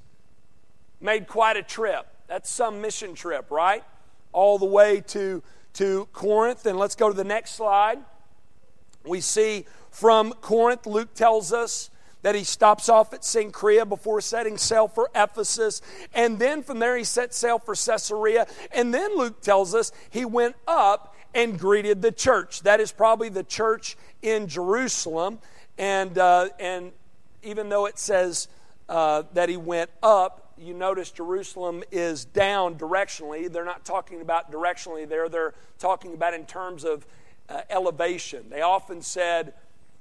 made 1.02 1.28
quite 1.28 1.58
a 1.58 1.62
trip. 1.62 2.06
That's 2.28 2.48
some 2.48 2.80
mission 2.80 3.14
trip, 3.14 3.50
right? 3.50 3.84
All 4.32 4.58
the 4.58 4.66
way 4.66 5.02
to, 5.08 5.42
to 5.74 6.08
Corinth. 6.14 6.64
And 6.64 6.78
let's 6.78 6.94
go 6.94 7.10
to 7.10 7.16
the 7.16 7.24
next 7.24 7.54
slide. 7.54 7.98
We 9.04 9.20
see 9.20 9.66
from 9.90 10.32
Corinth, 10.40 10.86
Luke 10.86 11.12
tells 11.14 11.52
us 11.52 11.89
that 12.22 12.34
he 12.34 12.44
stops 12.44 12.88
off 12.88 13.12
at 13.12 13.22
Cenchrea 13.22 13.88
before 13.88 14.20
setting 14.20 14.58
sail 14.58 14.88
for 14.88 15.10
Ephesus. 15.14 15.80
And 16.14 16.38
then 16.38 16.62
from 16.62 16.78
there, 16.78 16.96
he 16.96 17.04
set 17.04 17.34
sail 17.34 17.58
for 17.58 17.74
Caesarea. 17.74 18.46
And 18.72 18.92
then 18.92 19.16
Luke 19.16 19.40
tells 19.40 19.74
us 19.74 19.92
he 20.10 20.24
went 20.24 20.56
up 20.66 21.16
and 21.34 21.58
greeted 21.58 22.02
the 22.02 22.12
church. 22.12 22.62
That 22.62 22.80
is 22.80 22.92
probably 22.92 23.28
the 23.28 23.44
church 23.44 23.96
in 24.22 24.48
Jerusalem. 24.48 25.38
And, 25.78 26.18
uh, 26.18 26.48
and 26.58 26.92
even 27.42 27.68
though 27.68 27.86
it 27.86 27.98
says 27.98 28.48
uh, 28.88 29.22
that 29.32 29.48
he 29.48 29.56
went 29.56 29.90
up, 30.02 30.52
you 30.58 30.74
notice 30.74 31.10
Jerusalem 31.10 31.82
is 31.90 32.26
down 32.26 32.74
directionally. 32.74 33.50
They're 33.50 33.64
not 33.64 33.84
talking 33.84 34.20
about 34.20 34.52
directionally 34.52 35.08
there, 35.08 35.28
they're 35.28 35.54
talking 35.78 36.12
about 36.12 36.34
in 36.34 36.44
terms 36.44 36.84
of 36.84 37.06
uh, 37.48 37.62
elevation. 37.70 38.50
They 38.50 38.60
often 38.60 39.00
said, 39.00 39.54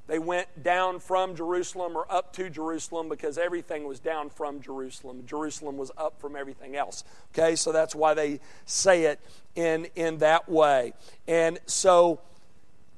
they 0.09 0.17
went 0.17 0.63
down 0.63 0.99
from 0.99 1.35
Jerusalem 1.35 1.95
or 1.95 2.11
up 2.11 2.33
to 2.33 2.49
Jerusalem 2.49 3.09
because 3.09 3.37
everything 3.37 3.83
was 3.83 3.99
down 3.99 4.31
from 4.31 4.59
Jerusalem. 4.59 5.23
Jerusalem 5.27 5.77
was 5.77 5.91
up 5.95 6.19
from 6.19 6.35
everything 6.35 6.75
else. 6.75 7.03
Okay, 7.31 7.55
so 7.55 7.71
that's 7.71 7.93
why 7.93 8.15
they 8.15 8.39
say 8.65 9.03
it 9.03 9.19
in, 9.53 9.85
in 9.95 10.17
that 10.17 10.49
way. 10.49 10.93
And 11.27 11.59
so 11.67 12.21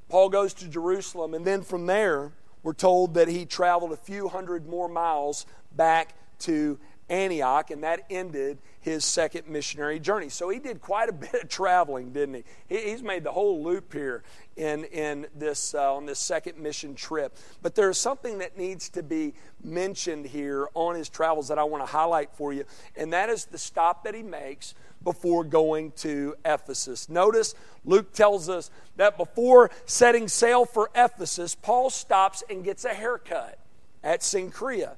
Paul 0.07 0.29
goes 0.29 0.53
to 0.53 0.69
Jerusalem, 0.69 1.33
and 1.33 1.43
then 1.43 1.63
from 1.63 1.85
there, 1.85 2.31
we're 2.63 2.71
told 2.71 3.15
that 3.15 3.27
he 3.27 3.45
traveled 3.45 3.91
a 3.91 3.97
few 3.97 4.29
hundred 4.29 4.65
more 4.65 4.87
miles 4.87 5.45
back 5.75 6.15
to 6.39 6.79
Antioch, 7.11 7.69
and 7.71 7.83
that 7.83 8.05
ended 8.09 8.57
his 8.79 9.03
second 9.03 9.47
missionary 9.47 9.99
journey. 9.99 10.29
So 10.29 10.49
he 10.49 10.57
did 10.57 10.81
quite 10.81 11.09
a 11.09 11.11
bit 11.13 11.33
of 11.35 11.49
traveling, 11.49 12.11
didn't 12.13 12.43
he? 12.67 12.79
He's 12.79 13.03
made 13.03 13.23
the 13.23 13.31
whole 13.31 13.63
loop 13.63 13.93
here 13.93 14.23
in, 14.55 14.85
in 14.85 15.27
this, 15.35 15.75
uh, 15.75 15.93
on 15.93 16.05
this 16.05 16.19
second 16.19 16.57
mission 16.57 16.95
trip. 16.95 17.37
But 17.61 17.75
there's 17.75 17.97
something 17.97 18.39
that 18.39 18.57
needs 18.57 18.89
to 18.89 19.03
be 19.03 19.33
mentioned 19.63 20.25
here 20.25 20.69
on 20.73 20.95
his 20.95 21.09
travels 21.09 21.49
that 21.49 21.59
I 21.59 21.63
want 21.63 21.85
to 21.85 21.91
highlight 21.91 22.33
for 22.33 22.53
you, 22.53 22.63
and 22.95 23.11
that 23.13 23.29
is 23.29 23.45
the 23.45 23.57
stop 23.57 24.05
that 24.05 24.15
he 24.15 24.23
makes 24.23 24.73
before 25.03 25.43
going 25.43 25.91
to 25.91 26.35
Ephesus. 26.45 27.09
Notice 27.09 27.55
Luke 27.83 28.13
tells 28.13 28.49
us 28.49 28.71
that 28.95 29.17
before 29.17 29.71
setting 29.85 30.27
sail 30.27 30.65
for 30.65 30.89
Ephesus, 30.95 31.55
Paul 31.55 31.89
stops 31.89 32.43
and 32.49 32.63
gets 32.63 32.85
a 32.85 32.93
haircut 32.93 33.57
at 34.03 34.21
Cenchrea. 34.21 34.95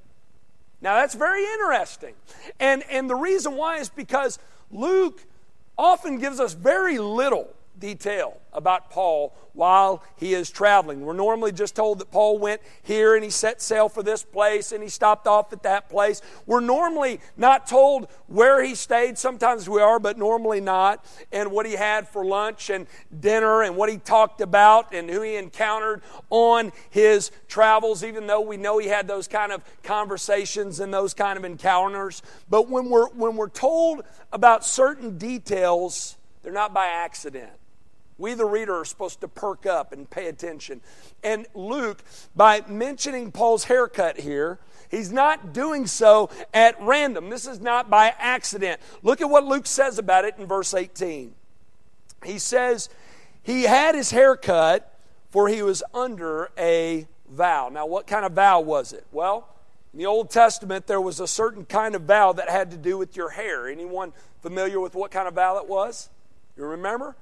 Now 0.84 0.98
that's 0.98 1.16
very 1.16 1.44
interesting. 1.46 2.14
And, 2.60 2.84
and 2.92 3.10
the 3.10 3.16
reason 3.16 3.56
why 3.56 3.78
is 3.78 3.90
because 3.90 4.38
Luke 4.70 5.26
often 5.78 6.20
gives 6.20 6.42
us 6.42 6.54
very 6.54 7.00
little 7.00 7.50
detail 7.80 8.40
about 8.54 8.90
Paul 8.90 9.36
while 9.54 10.04
he 10.16 10.34
is 10.34 10.50
traveling. 10.50 11.02
We're 11.02 11.14
normally 11.14 11.52
just 11.52 11.76
told 11.76 12.00
that 12.00 12.12
Paul 12.12 12.40
went 12.40 12.62
here 12.82 13.16
and 13.16 13.24
he 13.24 13.30
set 13.30 13.62
sail 13.62 13.90
for 13.90 14.02
this 14.04 14.24
place 14.24 14.72
and 14.72 14.82
he 14.82 14.90
stopped 14.90 15.28
off 15.28 15.54
at 15.54 15.64
that 15.64 15.90
place. 15.90 16.22
We're 16.46 16.60
normally 16.60 17.20
not 17.38 17.68
told 17.68 18.08
where 18.28 18.64
he 18.64 18.76
stayed. 18.76 19.18
Sometimes 19.18 19.70
we 19.70 19.82
are, 19.82 20.00
but 20.00 20.18
normally 20.18 20.60
not. 20.60 21.06
And 21.32 21.52
what 21.52 21.66
he 21.66 21.74
had 21.74 22.08
for 22.08 22.26
lunch 22.26 22.70
and 22.70 22.88
dinner 23.20 23.64
and 23.64 23.76
what 23.76 23.90
he 23.90 23.98
talked 23.98 24.42
about 24.42 24.94
and 24.94 25.10
who 25.10 25.22
he 25.22 25.36
encountered 25.36 26.02
on 26.30 26.72
his 26.90 27.32
travels, 27.48 28.04
even 28.04 28.28
though 28.28 28.42
we 28.42 28.58
know 28.58 28.78
he 28.78 28.88
had 28.88 29.08
those 29.08 29.28
kind 29.28 29.52
of 29.52 29.64
conversations 29.84 30.80
and 30.80 30.94
those 30.94 31.14
kind 31.14 31.38
of 31.38 31.46
encounters. 31.46 32.22
But 32.50 32.70
when 32.70 32.90
we're, 32.90 33.10
when 33.10 33.36
we're 33.36 33.50
told 33.50 34.04
about 34.32 34.66
certain 34.66 35.18
details, 35.18 36.18
they're 36.42 36.52
not 36.52 36.74
by 36.74 36.88
accident. 36.88 37.52
We, 38.24 38.36
the 38.36 38.46
reader, 38.46 38.80
are 38.80 38.86
supposed 38.86 39.20
to 39.20 39.28
perk 39.28 39.66
up 39.66 39.92
and 39.92 40.10
pay 40.10 40.30
attention. 40.30 40.80
And 41.26 41.46
Luke, 41.54 42.02
by 42.38 42.62
mentioning 42.70 43.34
Paul's 43.34 43.66
haircut 43.66 44.22
here, 44.22 44.60
he's 44.90 45.12
not 45.12 45.52
doing 45.52 45.86
so 45.88 46.30
at 46.54 46.82
random. 46.82 47.30
This 47.30 47.46
is 47.46 47.60
not 47.60 47.90
by 47.90 48.14
accident. 48.18 48.80
Look 49.02 49.20
at 49.20 49.30
what 49.30 49.44
Luke 49.44 49.68
says 49.68 50.00
about 50.00 50.24
it 50.24 50.36
in 50.38 50.46
verse 50.46 50.74
18. 50.74 51.36
He 52.24 52.40
says, 52.40 52.88
He 53.42 53.64
had 53.64 53.94
his 53.94 54.12
haircut 54.12 54.98
for 55.30 55.50
he 55.50 55.62
was 55.62 55.84
under 55.94 56.50
a 56.58 57.06
vow. 57.30 57.68
Now, 57.68 57.86
what 57.88 58.08
kind 58.08 58.24
of 58.24 58.32
vow 58.32 58.62
was 58.62 58.94
it? 58.94 59.06
Well, 59.12 59.50
in 59.92 60.00
the 60.00 60.06
Old 60.06 60.30
Testament, 60.30 60.88
there 60.88 61.02
was 61.02 61.20
a 61.20 61.28
certain 61.28 61.66
kind 61.66 61.94
of 61.94 62.04
vow 62.04 62.32
that 62.32 62.50
had 62.50 62.72
to 62.72 62.78
do 62.78 62.98
with 62.98 63.18
your 63.18 63.32
hair. 63.32 63.68
Anyone 63.68 64.14
familiar 64.42 64.80
with 64.80 64.96
what 64.96 65.12
kind 65.12 65.28
of 65.28 65.34
vow 65.34 65.58
it 65.58 65.68
was? 65.68 66.08
You 66.56 66.64
remember? 66.64 67.18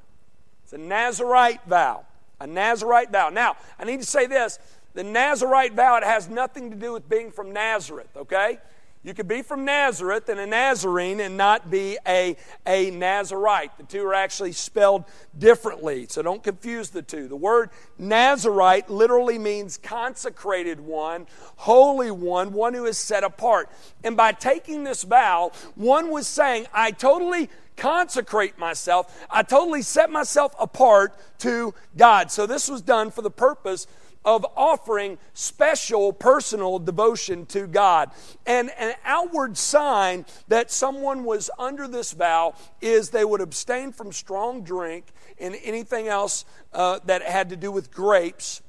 It's 0.71 0.79
a 0.79 0.81
Nazarite 0.81 1.59
vow. 1.67 2.05
A 2.39 2.47
Nazarite 2.47 3.11
vow. 3.11 3.27
Now, 3.27 3.57
I 3.77 3.83
need 3.83 3.99
to 3.99 4.05
say 4.05 4.25
this 4.25 4.57
the 4.93 5.03
Nazarite 5.03 5.73
vow, 5.73 5.97
it 5.97 6.03
has 6.03 6.29
nothing 6.29 6.69
to 6.69 6.77
do 6.77 6.93
with 6.93 7.09
being 7.09 7.29
from 7.29 7.51
Nazareth, 7.51 8.15
okay? 8.15 8.57
You 9.03 9.13
could 9.13 9.27
be 9.27 9.41
from 9.41 9.65
Nazareth 9.65 10.29
and 10.29 10.39
a 10.39 10.45
Nazarene 10.45 11.19
and 11.19 11.35
not 11.35 11.69
be 11.69 11.97
a, 12.07 12.37
a 12.65 12.89
Nazarite. 12.91 13.77
The 13.77 13.83
two 13.83 14.05
are 14.05 14.13
actually 14.13 14.53
spelled 14.53 15.03
differently, 15.37 16.05
so 16.07 16.21
don't 16.21 16.43
confuse 16.43 16.89
the 16.89 17.01
two. 17.01 17.27
The 17.27 17.35
word 17.35 17.71
Nazarite 17.97 18.89
literally 18.89 19.39
means 19.39 19.77
consecrated 19.77 20.79
one, 20.79 21.27
holy 21.57 22.11
one, 22.11 22.53
one 22.53 22.73
who 22.75 22.85
is 22.85 22.97
set 22.97 23.25
apart. 23.25 23.69
And 24.05 24.15
by 24.15 24.31
taking 24.31 24.83
this 24.85 25.03
vow, 25.03 25.51
one 25.75 26.11
was 26.11 26.27
saying, 26.27 26.67
I 26.71 26.91
totally 26.91 27.49
consecrate 27.81 28.59
myself. 28.59 29.25
I 29.31 29.41
totally 29.41 29.81
set 29.81 30.11
myself 30.11 30.53
apart 30.59 31.17
to 31.39 31.73
God. 31.97 32.31
So 32.31 32.45
this 32.45 32.69
was 32.69 32.83
done 32.83 33.09
for 33.09 33.23
the 33.23 33.31
purpose 33.31 33.87
of 34.23 34.45
offering 34.55 35.17
special 35.33 36.13
personal 36.13 36.77
devotion 36.77 37.47
to 37.47 37.65
God. 37.65 38.11
And 38.45 38.69
an 38.77 38.93
outward 39.03 39.57
sign 39.57 40.27
that 40.47 40.69
someone 40.69 41.23
was 41.23 41.49
under 41.57 41.87
this 41.87 42.11
vow 42.11 42.53
is 42.81 43.09
they 43.09 43.25
would 43.25 43.41
abstain 43.41 43.91
from 43.91 44.11
strong 44.11 44.61
drink 44.61 45.07
and 45.39 45.57
anything 45.63 46.07
else 46.07 46.45
uh, 46.73 46.99
that 47.05 47.23
had 47.23 47.49
to 47.49 47.55
do 47.55 47.71
with 47.71 47.91
grapes. 47.91 48.61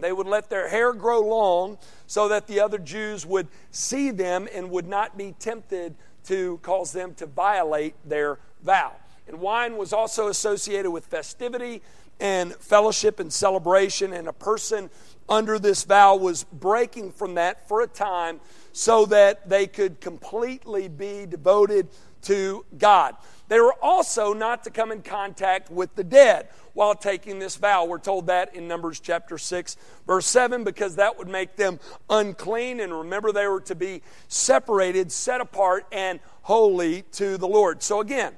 They 0.00 0.12
would 0.12 0.26
let 0.26 0.50
their 0.50 0.68
hair 0.68 0.92
grow 0.92 1.20
long 1.20 1.78
so 2.08 2.26
that 2.26 2.48
the 2.48 2.58
other 2.58 2.78
Jews 2.78 3.24
would 3.24 3.46
see 3.70 4.10
them 4.10 4.48
and 4.52 4.70
would 4.70 4.88
not 4.88 5.16
be 5.16 5.36
tempted 5.38 5.94
to 6.24 6.58
cause 6.62 6.92
them 6.92 7.14
to 7.14 7.26
violate 7.26 7.94
their 8.04 8.38
vow. 8.62 8.92
And 9.26 9.40
wine 9.40 9.76
was 9.76 9.92
also 9.92 10.28
associated 10.28 10.90
with 10.90 11.06
festivity 11.06 11.82
and 12.20 12.54
fellowship 12.54 13.18
and 13.18 13.32
celebration, 13.32 14.12
and 14.12 14.28
a 14.28 14.32
person 14.32 14.90
under 15.28 15.58
this 15.58 15.84
vow 15.84 16.16
was 16.16 16.44
breaking 16.44 17.12
from 17.12 17.34
that 17.34 17.68
for 17.68 17.80
a 17.80 17.86
time 17.86 18.40
so 18.72 19.06
that 19.06 19.48
they 19.48 19.66
could 19.66 20.00
completely 20.00 20.88
be 20.88 21.26
devoted 21.26 21.88
to 22.22 22.64
God. 22.78 23.16
They 23.48 23.60
were 23.60 23.74
also 23.82 24.32
not 24.32 24.64
to 24.64 24.70
come 24.70 24.90
in 24.90 25.02
contact 25.02 25.70
with 25.70 25.94
the 25.94 26.04
dead 26.04 26.48
while 26.72 26.94
taking 26.94 27.38
this 27.38 27.56
vow. 27.56 27.84
We're 27.84 27.98
told 27.98 28.26
that 28.28 28.54
in 28.54 28.66
Numbers 28.66 29.00
chapter 29.00 29.36
6, 29.36 29.76
verse 30.06 30.26
7, 30.26 30.64
because 30.64 30.96
that 30.96 31.18
would 31.18 31.28
make 31.28 31.56
them 31.56 31.78
unclean. 32.08 32.80
And 32.80 32.92
remember, 32.92 33.32
they 33.32 33.46
were 33.46 33.60
to 33.62 33.74
be 33.74 34.02
separated, 34.28 35.12
set 35.12 35.40
apart, 35.40 35.86
and 35.92 36.20
holy 36.42 37.02
to 37.12 37.36
the 37.36 37.46
Lord. 37.46 37.82
So 37.82 38.00
again, 38.00 38.34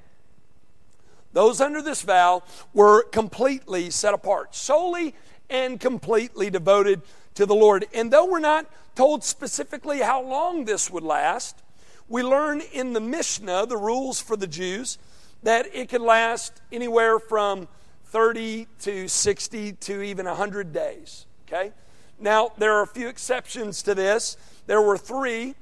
those 1.33 1.61
under 1.61 1.83
this 1.83 2.02
vow 2.02 2.43
were 2.75 3.05
completely 3.05 3.90
set 3.90 4.14
apart, 4.14 4.55
solely 4.55 5.14
and 5.49 5.81
completely 5.81 6.50
devoted 6.50 7.03
to 7.35 7.47
the 7.47 7.55
Lord. 7.55 7.87
And 7.95 8.12
though 8.12 8.26
we're 8.26 8.38
not 8.38 8.67
told 8.95 9.25
specifically 9.25 10.00
how 10.00 10.23
long 10.23 10.65
this 10.65 10.91
would 10.91 11.03
last, 11.03 11.62
we 12.09 12.23
learn 12.23 12.61
in 12.61 12.93
the 12.93 13.00
Mishnah, 13.00 13.67
the 13.67 13.76
rules 13.76 14.21
for 14.21 14.37
the 14.37 14.47
Jews, 14.47 14.99
that 15.43 15.67
it 15.75 15.88
could 15.88 16.00
last 16.00 16.61
anywhere 16.73 17.19
from 17.19 17.69
30 18.07 18.67
to 18.81 19.09
60 19.09 19.73
to 19.73 20.03
even 20.03 20.26
100 20.26 20.73
days. 20.73 21.26
Okay? 21.47 21.73
Now, 22.19 22.53
there 22.57 22.73
are 22.73 22.83
a 22.83 22.87
few 22.87 23.09
exceptions 23.09 23.83
to 23.83 23.95
this. 23.95 24.37
There 24.67 24.81
were 24.81 24.97
three 24.97 25.55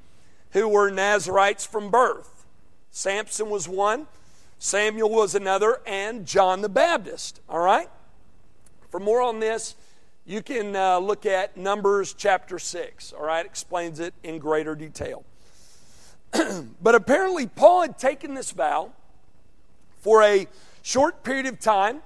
who 0.51 0.67
were 0.67 0.89
Nazarites 0.89 1.65
from 1.65 1.91
birth. 1.91 2.45
Samson 2.91 3.49
was 3.49 3.67
one, 3.67 4.07
Samuel 4.57 5.09
was 5.09 5.35
another, 5.35 5.81
and 5.85 6.25
John 6.25 6.61
the 6.61 6.69
Baptist. 6.69 7.41
All 7.49 7.59
right? 7.59 7.89
For 8.89 8.99
more 8.99 9.21
on 9.21 9.39
this, 9.39 9.75
you 10.25 10.41
can 10.41 10.75
uh, 10.75 10.97
look 10.99 11.25
at 11.25 11.55
Numbers 11.55 12.13
chapter 12.13 12.57
6. 12.57 13.13
All 13.13 13.23
right? 13.23 13.45
Explains 13.45 13.99
it 13.99 14.13
in 14.23 14.39
greater 14.39 14.75
detail. 14.75 15.23
but 16.81 16.95
apparently, 16.95 17.47
Paul 17.47 17.81
had 17.81 17.97
taken 17.97 18.33
this 18.33 18.51
vow 18.51 18.91
for 19.99 20.23
a 20.23 20.47
short 20.81 21.23
period 21.23 21.45
of 21.45 21.59
time, 21.59 22.01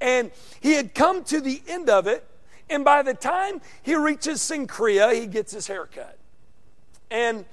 and 0.00 0.30
he 0.60 0.72
had 0.72 0.94
come 0.94 1.24
to 1.24 1.40
the 1.40 1.62
end 1.68 1.90
of 1.90 2.06
it. 2.06 2.24
And 2.68 2.84
by 2.84 3.02
the 3.02 3.14
time 3.14 3.60
he 3.82 3.96
reaches 3.96 4.40
Cenchrea, 4.40 5.12
he 5.12 5.26
gets 5.26 5.52
his 5.52 5.66
hair 5.66 5.86
cut. 5.86 6.18
And 7.10 7.44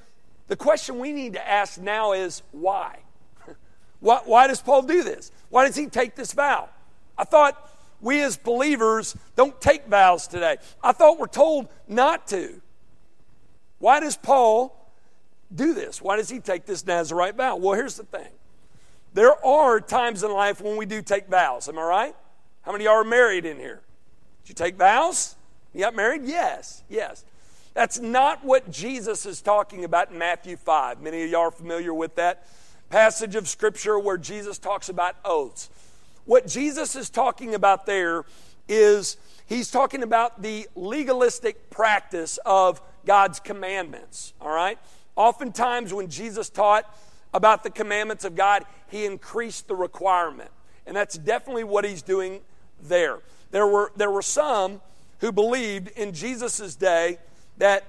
the 0.47 0.55
question 0.55 0.99
we 0.99 1.11
need 1.11 1.33
to 1.33 1.47
ask 1.47 1.79
now 1.79 2.13
is 2.13 2.43
why? 2.51 2.99
why? 3.99 4.21
Why 4.25 4.47
does 4.47 4.61
Paul 4.61 4.83
do 4.83 5.03
this? 5.03 5.31
Why 5.49 5.65
does 5.65 5.75
he 5.75 5.87
take 5.87 6.15
this 6.15 6.33
vow? 6.33 6.69
I 7.17 7.23
thought 7.23 7.69
we 8.01 8.21
as 8.21 8.37
believers 8.37 9.15
don't 9.35 9.59
take 9.59 9.87
vows 9.87 10.27
today. 10.27 10.57
I 10.83 10.91
thought 10.91 11.19
we're 11.19 11.27
told 11.27 11.67
not 11.87 12.27
to. 12.27 12.61
Why 13.79 13.99
does 13.99 14.17
Paul 14.17 14.91
do 15.53 15.73
this? 15.73 16.01
Why 16.01 16.17
does 16.17 16.29
he 16.29 16.39
take 16.39 16.65
this 16.65 16.85
Nazarite 16.85 17.35
vow? 17.35 17.55
Well, 17.55 17.73
here's 17.73 17.95
the 17.95 18.03
thing 18.03 18.27
there 19.13 19.43
are 19.45 19.79
times 19.79 20.23
in 20.23 20.31
life 20.31 20.61
when 20.61 20.77
we 20.77 20.85
do 20.85 21.01
take 21.01 21.27
vows. 21.27 21.67
Am 21.67 21.79
I 21.79 21.83
right? 21.83 22.15
How 22.61 22.71
many 22.71 22.85
of 22.85 22.91
y'all 22.91 23.01
are 23.01 23.03
married 23.03 23.45
in 23.45 23.57
here? 23.57 23.81
Did 24.43 24.49
you 24.49 24.55
take 24.55 24.75
vows? 24.75 25.35
You 25.73 25.81
got 25.81 25.95
married? 25.95 26.23
Yes, 26.25 26.83
yes. 26.89 27.23
That's 27.73 27.99
not 27.99 28.43
what 28.43 28.71
Jesus 28.71 29.25
is 29.25 29.41
talking 29.41 29.83
about 29.83 30.11
in 30.11 30.17
Matthew 30.17 30.57
5. 30.57 31.01
Many 31.01 31.23
of 31.23 31.29
y'all 31.29 31.41
are 31.41 31.51
familiar 31.51 31.93
with 31.93 32.15
that 32.15 32.47
passage 32.89 33.35
of 33.35 33.47
Scripture 33.47 33.99
where 33.99 34.17
Jesus 34.17 34.57
talks 34.57 34.89
about 34.89 35.15
oaths. 35.23 35.69
What 36.27 36.45
Jesus 36.45 36.97
is 36.97 37.09
talking 37.09 37.55
about 37.55 37.85
there 37.85 38.25
is 38.67 39.15
he's 39.45 39.71
talking 39.71 40.03
about 40.03 40.41
the 40.41 40.67
legalistic 40.75 41.69
practice 41.69 42.37
of 42.45 42.81
God's 43.05 43.39
commandments, 43.39 44.33
all 44.41 44.53
right? 44.53 44.77
Oftentimes, 45.15 45.93
when 45.93 46.09
Jesus 46.09 46.49
taught 46.49 46.93
about 47.33 47.63
the 47.63 47.69
commandments 47.69 48.25
of 48.25 48.35
God, 48.35 48.65
he 48.89 49.05
increased 49.05 49.69
the 49.69 49.75
requirement. 49.75 50.51
And 50.85 50.97
that's 50.97 51.17
definitely 51.17 51.63
what 51.63 51.85
he's 51.85 52.01
doing 52.01 52.41
there. 52.83 53.19
There 53.51 53.65
were, 53.65 53.93
there 53.95 54.11
were 54.11 54.21
some 54.21 54.81
who 55.19 55.31
believed 55.31 55.87
in 55.95 56.11
Jesus' 56.11 56.75
day 56.75 57.19
that 57.57 57.85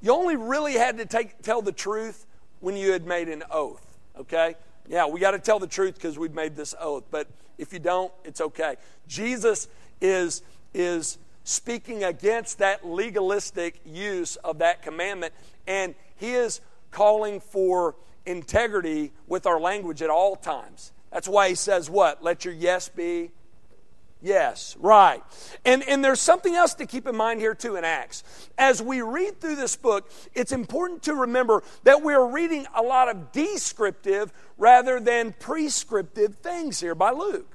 you 0.00 0.12
only 0.12 0.36
really 0.36 0.74
had 0.74 0.96
to 0.98 1.06
take, 1.06 1.42
tell 1.42 1.60
the 1.60 1.72
truth 1.72 2.24
when 2.60 2.76
you 2.76 2.92
had 2.92 3.04
made 3.04 3.28
an 3.28 3.42
oath, 3.50 3.98
okay? 4.16 4.54
Yeah, 4.88 5.06
we 5.06 5.20
got 5.20 5.32
to 5.32 5.38
tell 5.38 5.58
the 5.58 5.66
truth 5.66 5.94
because 5.94 6.18
we've 6.18 6.34
made 6.34 6.56
this 6.56 6.74
oath. 6.80 7.04
But 7.10 7.28
if 7.58 7.72
you 7.72 7.78
don't, 7.78 8.12
it's 8.24 8.40
okay. 8.40 8.76
Jesus 9.06 9.68
is, 10.00 10.42
is 10.72 11.18
speaking 11.44 12.04
against 12.04 12.58
that 12.58 12.86
legalistic 12.86 13.80
use 13.84 14.36
of 14.36 14.58
that 14.58 14.82
commandment, 14.82 15.34
and 15.66 15.94
he 16.16 16.32
is 16.32 16.60
calling 16.90 17.38
for 17.38 17.96
integrity 18.24 19.12
with 19.26 19.46
our 19.46 19.60
language 19.60 20.00
at 20.00 20.10
all 20.10 20.36
times. 20.36 20.92
That's 21.12 21.28
why 21.28 21.50
he 21.50 21.54
says, 21.54 21.90
What? 21.90 22.22
Let 22.22 22.44
your 22.44 22.54
yes 22.54 22.88
be 22.88 23.30
Yes, 24.20 24.76
right. 24.80 25.22
And, 25.64 25.82
and 25.84 26.04
there's 26.04 26.20
something 26.20 26.54
else 26.54 26.74
to 26.74 26.86
keep 26.86 27.06
in 27.06 27.14
mind 27.14 27.40
here, 27.40 27.54
too, 27.54 27.76
in 27.76 27.84
Acts. 27.84 28.24
As 28.58 28.82
we 28.82 29.00
read 29.00 29.40
through 29.40 29.54
this 29.56 29.76
book, 29.76 30.10
it's 30.34 30.50
important 30.50 31.04
to 31.04 31.14
remember 31.14 31.62
that 31.84 32.02
we're 32.02 32.26
reading 32.26 32.66
a 32.74 32.82
lot 32.82 33.08
of 33.08 33.30
descriptive 33.30 34.32
rather 34.56 34.98
than 34.98 35.34
prescriptive 35.38 36.34
things 36.36 36.80
here 36.80 36.96
by 36.96 37.12
Luke. 37.12 37.54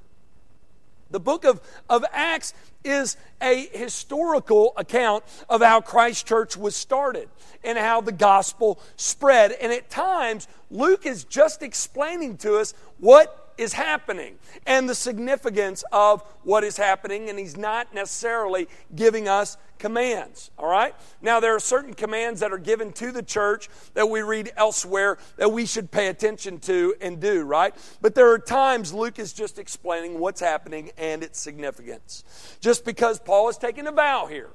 The 1.10 1.20
book 1.20 1.44
of, 1.44 1.60
of 1.90 2.02
Acts 2.12 2.54
is 2.82 3.18
a 3.42 3.66
historical 3.72 4.72
account 4.76 5.22
of 5.50 5.60
how 5.60 5.82
Christ 5.82 6.26
Church 6.26 6.56
was 6.56 6.74
started 6.74 7.28
and 7.62 7.76
how 7.76 8.00
the 8.00 8.10
gospel 8.10 8.80
spread. 8.96 9.52
And 9.52 9.70
at 9.70 9.90
times, 9.90 10.48
Luke 10.70 11.04
is 11.04 11.24
just 11.24 11.62
explaining 11.62 12.38
to 12.38 12.56
us 12.56 12.72
what 12.98 13.43
is 13.58 13.72
happening 13.72 14.36
and 14.66 14.88
the 14.88 14.94
significance 14.94 15.84
of 15.92 16.22
what 16.42 16.64
is 16.64 16.76
happening, 16.76 17.28
and 17.28 17.38
he's 17.38 17.56
not 17.56 17.94
necessarily 17.94 18.68
giving 18.94 19.28
us 19.28 19.56
commands. 19.78 20.50
All 20.58 20.68
right? 20.68 20.94
Now, 21.20 21.40
there 21.40 21.54
are 21.54 21.60
certain 21.60 21.94
commands 21.94 22.40
that 22.40 22.52
are 22.52 22.58
given 22.58 22.92
to 22.94 23.12
the 23.12 23.22
church 23.22 23.68
that 23.94 24.08
we 24.08 24.22
read 24.22 24.52
elsewhere 24.56 25.18
that 25.36 25.50
we 25.50 25.66
should 25.66 25.90
pay 25.90 26.08
attention 26.08 26.58
to 26.60 26.94
and 27.00 27.20
do, 27.20 27.42
right? 27.42 27.74
But 28.00 28.14
there 28.14 28.30
are 28.32 28.38
times 28.38 28.92
Luke 28.92 29.18
is 29.18 29.32
just 29.32 29.58
explaining 29.58 30.18
what's 30.18 30.40
happening 30.40 30.90
and 30.96 31.22
its 31.22 31.40
significance. 31.40 32.24
Just 32.60 32.84
because 32.84 33.18
Paul 33.18 33.48
is 33.48 33.58
taking 33.58 33.86
a 33.86 33.92
vow 33.92 34.26
here 34.26 34.50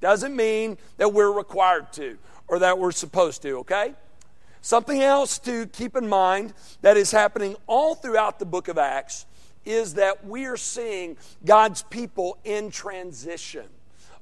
doesn't 0.00 0.34
mean 0.34 0.78
that 0.96 1.12
we're 1.12 1.32
required 1.32 1.92
to 1.94 2.18
or 2.46 2.60
that 2.60 2.78
we're 2.78 2.92
supposed 2.92 3.42
to, 3.42 3.58
okay? 3.58 3.94
Something 4.68 5.00
else 5.00 5.38
to 5.38 5.66
keep 5.68 5.96
in 5.96 6.06
mind 6.06 6.52
that 6.82 6.98
is 6.98 7.10
happening 7.10 7.56
all 7.66 7.94
throughout 7.94 8.38
the 8.38 8.44
book 8.44 8.68
of 8.68 8.76
Acts 8.76 9.24
is 9.64 9.94
that 9.94 10.26
we 10.26 10.44
are 10.44 10.58
seeing 10.58 11.16
God's 11.42 11.84
people 11.84 12.36
in 12.44 12.70
transition 12.70 13.64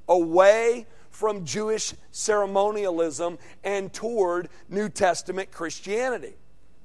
away 0.09 0.87
from 1.11 1.45
Jewish 1.45 1.95
ceremonialism 2.13 3.39
and 3.65 3.93
toward 3.93 4.49
New 4.69 4.89
Testament 4.89 5.51
Christianity. 5.51 6.37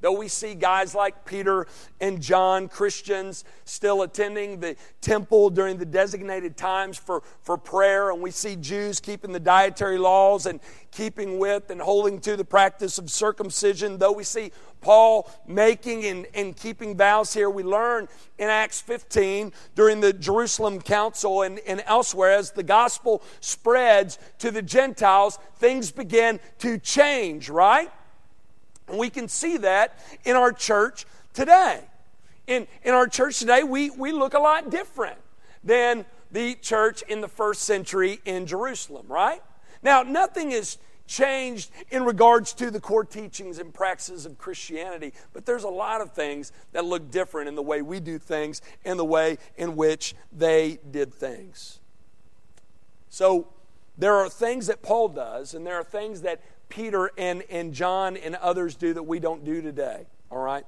Though 0.02 0.18
we 0.18 0.28
see 0.28 0.56
guys 0.56 0.96
like 0.96 1.26
Peter 1.26 1.68
and 2.00 2.22
John, 2.22 2.68
Christians, 2.68 3.44
still 3.66 4.02
attending 4.02 4.60
the 4.60 4.76
temple 5.00 5.52
during 5.52 5.78
the 5.78 5.86
designated 5.86 6.58
times 6.58 6.98
for, 6.98 7.22
for 7.42 7.58
prayer, 7.58 8.12
and 8.12 8.22
we 8.22 8.32
see 8.32 8.56
Jews 8.56 9.00
keeping 9.00 9.32
the 9.32 9.40
dietary 9.40 10.00
laws 10.00 10.48
and 10.48 10.60
keeping 10.92 11.38
with 11.38 11.70
and 11.70 11.80
holding 11.80 12.20
to 12.22 12.36
the 12.36 12.44
practice 12.44 12.98
of 12.98 13.10
circumcision, 13.12 14.00
though 14.00 14.12
we 14.12 14.24
see 14.24 14.52
Paul 14.82 15.30
making 15.48 16.06
and, 16.06 16.26
and 16.34 16.56
keeping 16.56 16.98
vows 16.98 17.34
here, 17.34 17.50
we 17.50 17.64
learn 17.64 18.08
in 18.40 18.50
Acts 18.50 18.82
15 18.82 19.54
during 19.76 20.02
the 20.02 20.12
Jerusalem 20.12 20.82
Council 20.82 21.44
and, 21.44 21.60
and 21.60 21.84
elsewhere, 21.86 22.32
as 22.32 22.52
the 22.52 22.64
gospel 22.64 23.22
spreads 23.40 24.18
to 24.40 24.50
the 24.50 24.64
Gentiles, 24.64 25.38
things 25.58 25.92
begin 25.92 26.40
to 26.60 26.80
change, 26.80 27.50
right? 27.50 27.92
And 28.92 29.00
we 29.00 29.10
can 29.10 29.30
see 29.30 29.58
that 29.58 29.98
in 30.26 30.36
our 30.36 30.52
church 30.52 31.06
today. 31.34 31.80
In, 32.46 32.68
in 32.84 32.94
our 32.94 33.08
church 33.08 33.40
today, 33.40 33.64
we, 33.64 33.90
we 33.90 34.12
look 34.12 34.34
a 34.34 34.40
lot 34.40 34.70
different 34.70 35.18
than 35.64 36.06
the 36.30 36.56
church 36.56 37.02
in 37.04 37.22
the 37.22 37.28
first 37.30 37.62
century 37.62 38.20
in 38.26 38.46
Jerusalem, 38.46 39.06
right? 39.08 39.42
Now, 39.82 40.04
nothing 40.04 40.52
has 40.52 40.78
changed 41.08 41.72
in 41.90 42.04
regards 42.04 42.52
to 42.54 42.70
the 42.70 42.82
core 42.82 43.06
teachings 43.06 43.60
and 43.60 43.74
practices 43.74 44.26
of 44.26 44.38
Christianity, 44.38 45.14
but 45.32 45.46
there's 45.46 45.64
a 45.64 45.70
lot 45.70 46.02
of 46.02 46.12
things 46.12 46.52
that 46.74 46.84
look 46.84 47.12
different 47.12 47.48
in 47.48 47.56
the 47.56 47.62
way 47.62 47.82
we 47.82 48.02
do 48.02 48.20
things 48.20 48.62
and 48.84 49.00
the 49.00 49.06
way 49.06 49.38
in 49.56 49.78
which 49.78 50.16
they 50.34 50.80
did 50.90 51.14
things. 51.14 51.80
So 53.10 53.48
there 53.98 54.16
are 54.16 54.30
things 54.30 54.68
that 54.68 54.82
Paul 54.82 55.10
does, 55.10 55.54
and 55.54 55.66
there 55.66 55.76
are 55.76 55.84
things 55.84 56.22
that 56.22 56.42
Peter 56.72 57.12
and, 57.18 57.44
and 57.50 57.74
John 57.74 58.18
and 58.18 58.36
others 58.36 58.76
do 58.76 58.94
that 58.94 59.04
we 59.04 59.20
don't 59.20 59.46
do 59.46 59.62
today, 59.62 60.08
all 60.32 60.40
right? 60.40 60.66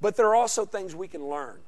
But 0.00 0.16
there 0.16 0.26
are 0.28 0.34
also 0.34 0.64
things 0.64 0.96
we 0.96 1.06
can 1.06 1.28
learn. 1.28 1.58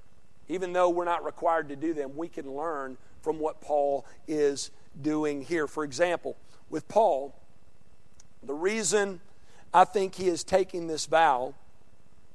Even 0.48 0.72
though 0.72 0.88
we're 0.88 1.04
not 1.04 1.24
required 1.24 1.68
to 1.68 1.76
do 1.76 1.92
them, 1.94 2.16
we 2.16 2.28
can 2.28 2.50
learn 2.50 2.96
from 3.22 3.38
what 3.38 3.60
Paul 3.60 4.06
is 4.26 4.70
doing 5.00 5.42
here. 5.42 5.66
For 5.66 5.84
example, 5.84 6.36
with 6.70 6.88
Paul, 6.88 7.34
the 8.42 8.54
reason 8.54 9.20
I 9.72 9.84
think 9.84 10.14
he 10.14 10.28
is 10.28 10.42
taking 10.42 10.86
this 10.86 11.04
vow, 11.06 11.54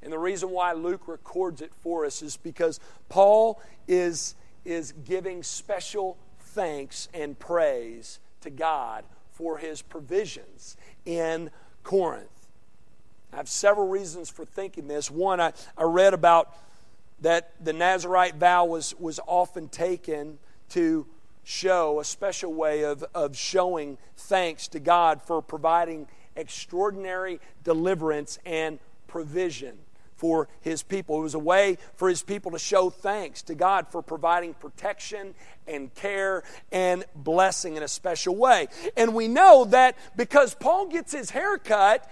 and 0.03 0.13
the 0.13 0.19
reason 0.19 0.51
why 0.51 0.73
Luke 0.73 1.07
records 1.07 1.61
it 1.61 1.71
for 1.81 2.05
us, 2.05 2.21
is 2.21 2.37
because 2.37 2.79
Paul 3.09 3.59
is, 3.87 4.35
is 4.63 4.93
giving 5.05 5.41
special 5.41 6.17
thanks 6.39 7.09
and 7.13 7.37
praise 7.39 8.19
to 8.41 8.51
God 8.51 9.03
for 9.33 9.57
his 9.57 9.81
provisions 9.81 10.77
in 11.05 11.49
Corinth. 11.83 12.29
I 13.31 13.37
have 13.37 13.49
several 13.49 13.87
reasons 13.87 14.29
for 14.29 14.45
thinking 14.45 14.87
this. 14.87 15.09
One, 15.09 15.41
I, 15.41 15.53
I 15.77 15.83
read 15.83 16.13
about 16.13 16.55
that 17.21 17.51
the 17.63 17.73
Nazarite 17.73 18.35
vow 18.35 18.65
was, 18.65 18.93
was 18.99 19.19
often 19.25 19.69
taken 19.69 20.37
to 20.69 21.05
show 21.43 21.99
a 21.99 22.05
special 22.05 22.53
way 22.53 22.83
of, 22.83 23.03
of 23.15 23.35
showing 23.35 23.97
thanks 24.15 24.67
to 24.69 24.79
God 24.79 25.21
for 25.21 25.41
providing 25.41 26.07
extraordinary 26.35 27.39
deliverance 27.63 28.39
and 28.45 28.79
provision 29.07 29.77
for 30.23 30.47
his 30.61 30.83
people. 30.83 31.19
It 31.19 31.23
was 31.23 31.33
a 31.33 31.39
way 31.39 31.77
for 31.95 32.07
his 32.07 32.23
people 32.23 32.51
to 32.51 32.57
show 32.57 32.89
thanks 32.89 33.41
to 33.41 33.55
God 33.55 33.89
for 33.89 34.01
providing 34.01 34.53
protection 34.53 35.35
and 35.67 35.93
care 35.95 36.45
and 36.71 37.03
blessing 37.13 37.75
in 37.75 37.83
a 37.83 37.89
special 37.89 38.33
way. 38.33 38.69
And 38.95 39.13
we 39.13 39.27
know 39.27 39.65
that 39.65 39.97
because 40.15 40.55
Paul 40.55 40.87
gets 40.87 41.11
his 41.11 41.31
hair 41.31 41.57
cut 41.57 42.09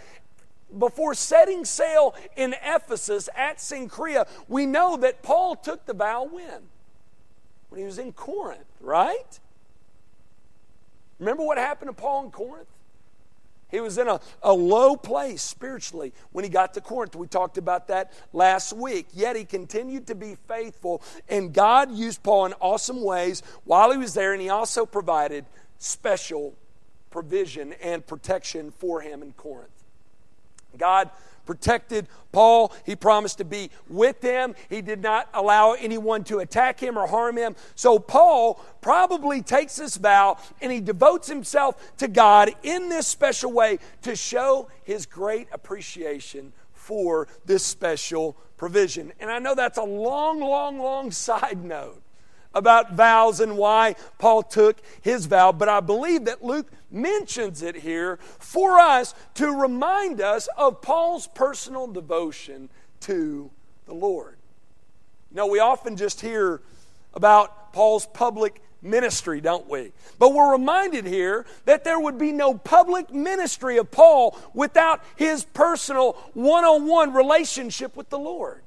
before 0.78 1.14
setting 1.14 1.64
sail 1.64 2.14
in 2.36 2.54
Ephesus 2.62 3.30
at 3.34 3.60
Cenchrea, 3.60 4.28
we 4.50 4.66
know 4.66 4.98
that 4.98 5.24
Paul 5.24 5.56
took 5.56 5.86
the 5.86 5.94
vow 5.94 6.26
when? 6.26 6.64
When 7.70 7.80
he 7.80 7.86
was 7.86 7.98
in 7.98 8.12
Corinth, 8.12 8.66
right? 8.82 9.40
Remember 11.18 11.46
what 11.46 11.58
happened 11.58 11.88
to 11.88 11.94
Paul 11.94 12.26
in 12.26 12.32
Corinth? 12.32 12.68
He 13.72 13.80
was 13.80 13.98
in 13.98 14.08
a, 14.08 14.20
a 14.44 14.54
low 14.54 14.96
place 14.96 15.42
spiritually 15.42 16.14
when 16.32 16.44
he 16.44 16.50
got 16.50 16.74
to 16.76 16.82
Corinth. 16.82 17.16
We 17.16 17.28
talked 17.28 17.58
about 17.58 17.88
that 17.88 18.14
last 18.34 18.74
week. 18.74 19.08
Yet 19.14 19.36
he 19.36 19.46
continued 19.46 20.08
to 20.08 20.16
be 20.16 20.36
faithful, 20.48 21.02
and 21.30 21.54
God 21.54 21.92
used 21.92 22.22
Paul 22.22 22.48
in 22.48 22.54
awesome 22.60 23.02
ways 23.02 23.42
while 23.64 23.92
he 23.92 23.98
was 23.98 24.14
there, 24.14 24.34
and 24.34 24.42
he 24.42 24.50
also 24.50 24.86
provided 24.86 25.46
special 25.80 26.54
provision 27.10 27.74
and 27.82 28.06
protection 28.06 28.72
for 28.72 29.02
him 29.02 29.22
in 29.22 29.34
Corinth. 29.34 29.70
God 30.78 31.10
protected 31.52 32.08
Paul. 32.32 32.74
He 32.86 32.96
promised 32.96 33.40
to 33.40 33.44
be 33.44 33.72
with 33.90 34.22
them. 34.22 34.56
He 34.70 34.82
did 34.82 35.02
not 35.02 35.28
allow 35.34 35.74
anyone 35.74 36.24
to 36.26 36.40
attack 36.40 36.80
him 36.80 36.98
or 36.98 37.08
harm 37.08 37.38
him. 37.38 37.58
So 37.76 38.00
Paul 38.00 38.64
probably 38.80 39.42
takes 39.42 39.76
this 39.76 39.98
vow 39.98 40.38
and 40.62 40.72
he 40.72 40.80
devotes 40.80 41.28
himself 41.28 41.98
to 41.98 42.08
God 42.08 42.52
in 42.64 42.88
this 42.88 43.06
special 43.06 43.52
way 43.52 43.80
to 44.04 44.16
show 44.16 44.70
his 44.86 45.06
great 45.06 45.50
appreciation 45.52 46.54
for 46.74 47.28
this 47.44 47.66
special 47.66 48.38
provision. 48.56 49.12
And 49.20 49.30
I 49.30 49.40
know 49.40 49.54
that's 49.54 49.78
a 49.78 49.84
long, 49.84 50.40
long, 50.40 50.80
long 50.80 51.12
side 51.28 51.62
note 51.62 52.02
about 52.54 52.94
vows 52.94 53.40
and 53.40 53.58
why 53.58 53.96
Paul 54.18 54.44
took 54.44 54.82
his 55.02 55.26
vow, 55.26 55.52
but 55.52 55.70
I 55.70 55.80
believe 55.80 56.26
that 56.26 56.44
Luke 56.44 56.68
mentions 56.90 57.62
it 57.62 57.76
here 57.76 58.18
for 58.40 58.80
us 58.80 59.16
to 59.36 59.52
remind 59.52 60.22
us 60.22 60.50
of 60.58 60.82
Paul's 60.82 61.28
personal 61.28 61.88
devotion 61.88 62.70
to 63.02 63.50
the 63.86 63.94
Lord. 63.94 64.38
You 65.32 65.38
know, 65.38 65.48
we 65.48 65.60
often 65.60 65.96
just 65.96 66.20
hear 66.20 66.62
about 67.14 67.72
Paul's 67.74 68.06
public 68.06 68.62
ministry, 68.82 69.40
don't 69.42 69.70
we? 69.70 69.94
But 70.20 70.34
we're 70.34 70.52
reminded 70.52 71.06
here 71.06 71.46
that 71.66 71.84
there 71.84 72.00
would 72.00 72.18
be 72.18 72.32
no 72.32 72.56
public 72.56 73.14
ministry 73.14 73.78
of 73.78 73.92
Paul 73.92 74.38
without 74.54 75.02
his 75.16 75.44
personal 75.44 76.14
one 76.34 76.64
on 76.64 76.88
one 76.88 77.14
relationship 77.14 77.96
with 77.96 78.10
the 78.10 78.20
Lord. 78.20 78.64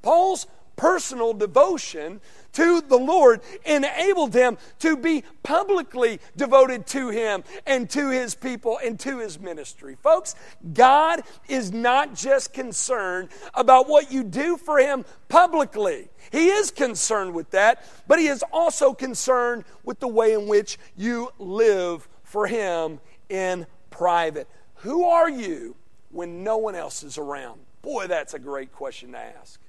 Paul's 0.00 0.46
personal 0.78 1.34
devotion 1.34 2.22
to 2.54 2.80
the 2.80 2.96
Lord 2.96 3.42
enabled 3.66 4.32
him 4.32 4.56
to 4.78 4.96
be 4.96 5.22
publicly 5.42 6.20
devoted 6.36 6.86
to 6.88 7.08
Him 7.10 7.44
and 7.66 7.88
to 7.90 8.10
His 8.10 8.34
people 8.34 8.78
and 8.84 8.98
to 9.00 9.18
His 9.18 9.38
ministry. 9.38 9.96
Folks, 10.02 10.34
God 10.72 11.22
is 11.48 11.72
not 11.72 12.14
just 12.14 12.52
concerned 12.52 13.28
about 13.54 13.88
what 13.88 14.10
you 14.12 14.22
do 14.22 14.56
for 14.56 14.78
Him 14.78 15.04
publicly. 15.28 16.08
He 16.30 16.48
is 16.48 16.70
concerned 16.70 17.34
with 17.34 17.50
that, 17.50 17.84
but 18.06 18.18
He 18.18 18.28
is 18.28 18.44
also 18.52 18.94
concerned 18.94 19.64
with 19.84 20.00
the 20.00 20.08
way 20.08 20.32
in 20.32 20.46
which 20.46 20.78
you 20.96 21.30
live 21.38 22.08
for 22.22 22.46
Him 22.46 23.00
in 23.28 23.66
private. 23.90 24.48
Who 24.76 25.04
are 25.04 25.30
you 25.30 25.76
when 26.10 26.44
no 26.44 26.58
one 26.58 26.74
else 26.74 27.02
is 27.02 27.18
around? 27.18 27.60
Boy, 27.82 28.06
that's 28.06 28.34
a 28.34 28.38
great 28.38 28.72
question 28.72 29.12
to 29.12 29.18
ask. 29.18 29.60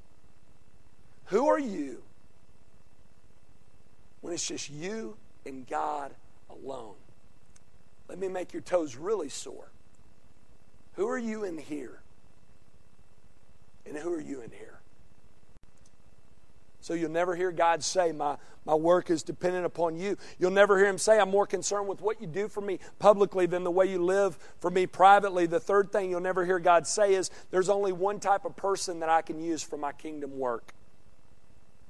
Who 1.30 1.48
are 1.48 1.60
you 1.60 2.02
when 4.22 4.34
it's 4.34 4.48
just 4.48 4.70
you 4.70 5.15
and 5.46 5.68
God 5.68 6.12
alone? 6.50 6.96
Let 8.08 8.18
me 8.18 8.28
make 8.28 8.52
your 8.52 8.63
toes 8.63 8.96
really 8.96 9.30
sore. 9.30 9.72
Who 10.96 11.08
are 11.08 11.20
you 11.20 11.44
in 11.44 11.58
here? 11.60 12.02
And 13.86 13.96
who 13.96 14.12
are 14.12 14.20
you 14.20 14.42
in 14.42 14.50
here? 14.50 14.80
So 16.82 16.96
you'll 16.96 17.12
never 17.12 17.36
hear 17.36 17.52
God 17.52 17.84
say, 17.84 18.12
my, 18.12 18.38
my 18.65 18.74
work 18.74 19.12
is 19.12 19.22
dependent 19.22 19.68
upon 19.68 19.98
you. 19.98 20.18
You'll 20.39 20.50
never 20.50 20.80
hear 20.80 20.88
Him 20.88 20.98
say, 20.98 21.20
I'm 21.20 21.30
more 21.30 21.46
concerned 21.46 21.88
with 21.88 22.02
what 22.02 22.20
you 22.20 22.26
do 22.26 22.48
for 22.48 22.62
me 22.62 22.80
publicly 22.98 23.46
than 23.46 23.63
the 23.63 23.70
way 23.70 23.86
you 23.86 24.04
live 24.04 24.36
for 24.60 24.72
me 24.72 24.88
privately. 24.88 25.46
The 25.46 25.60
third 25.60 25.92
thing 25.92 26.10
you'll 26.10 26.22
never 26.22 26.44
hear 26.44 26.58
God 26.58 26.88
say 26.88 27.13
is, 27.13 27.30
There's 27.52 27.70
only 27.70 27.92
one 27.92 28.20
type 28.20 28.46
of 28.46 28.56
person 28.56 29.02
that 29.02 29.10
I 29.10 29.22
can 29.22 29.39
use 29.39 29.62
for 29.62 29.78
my 29.78 29.92
kingdom 29.92 30.39
work. 30.39 30.74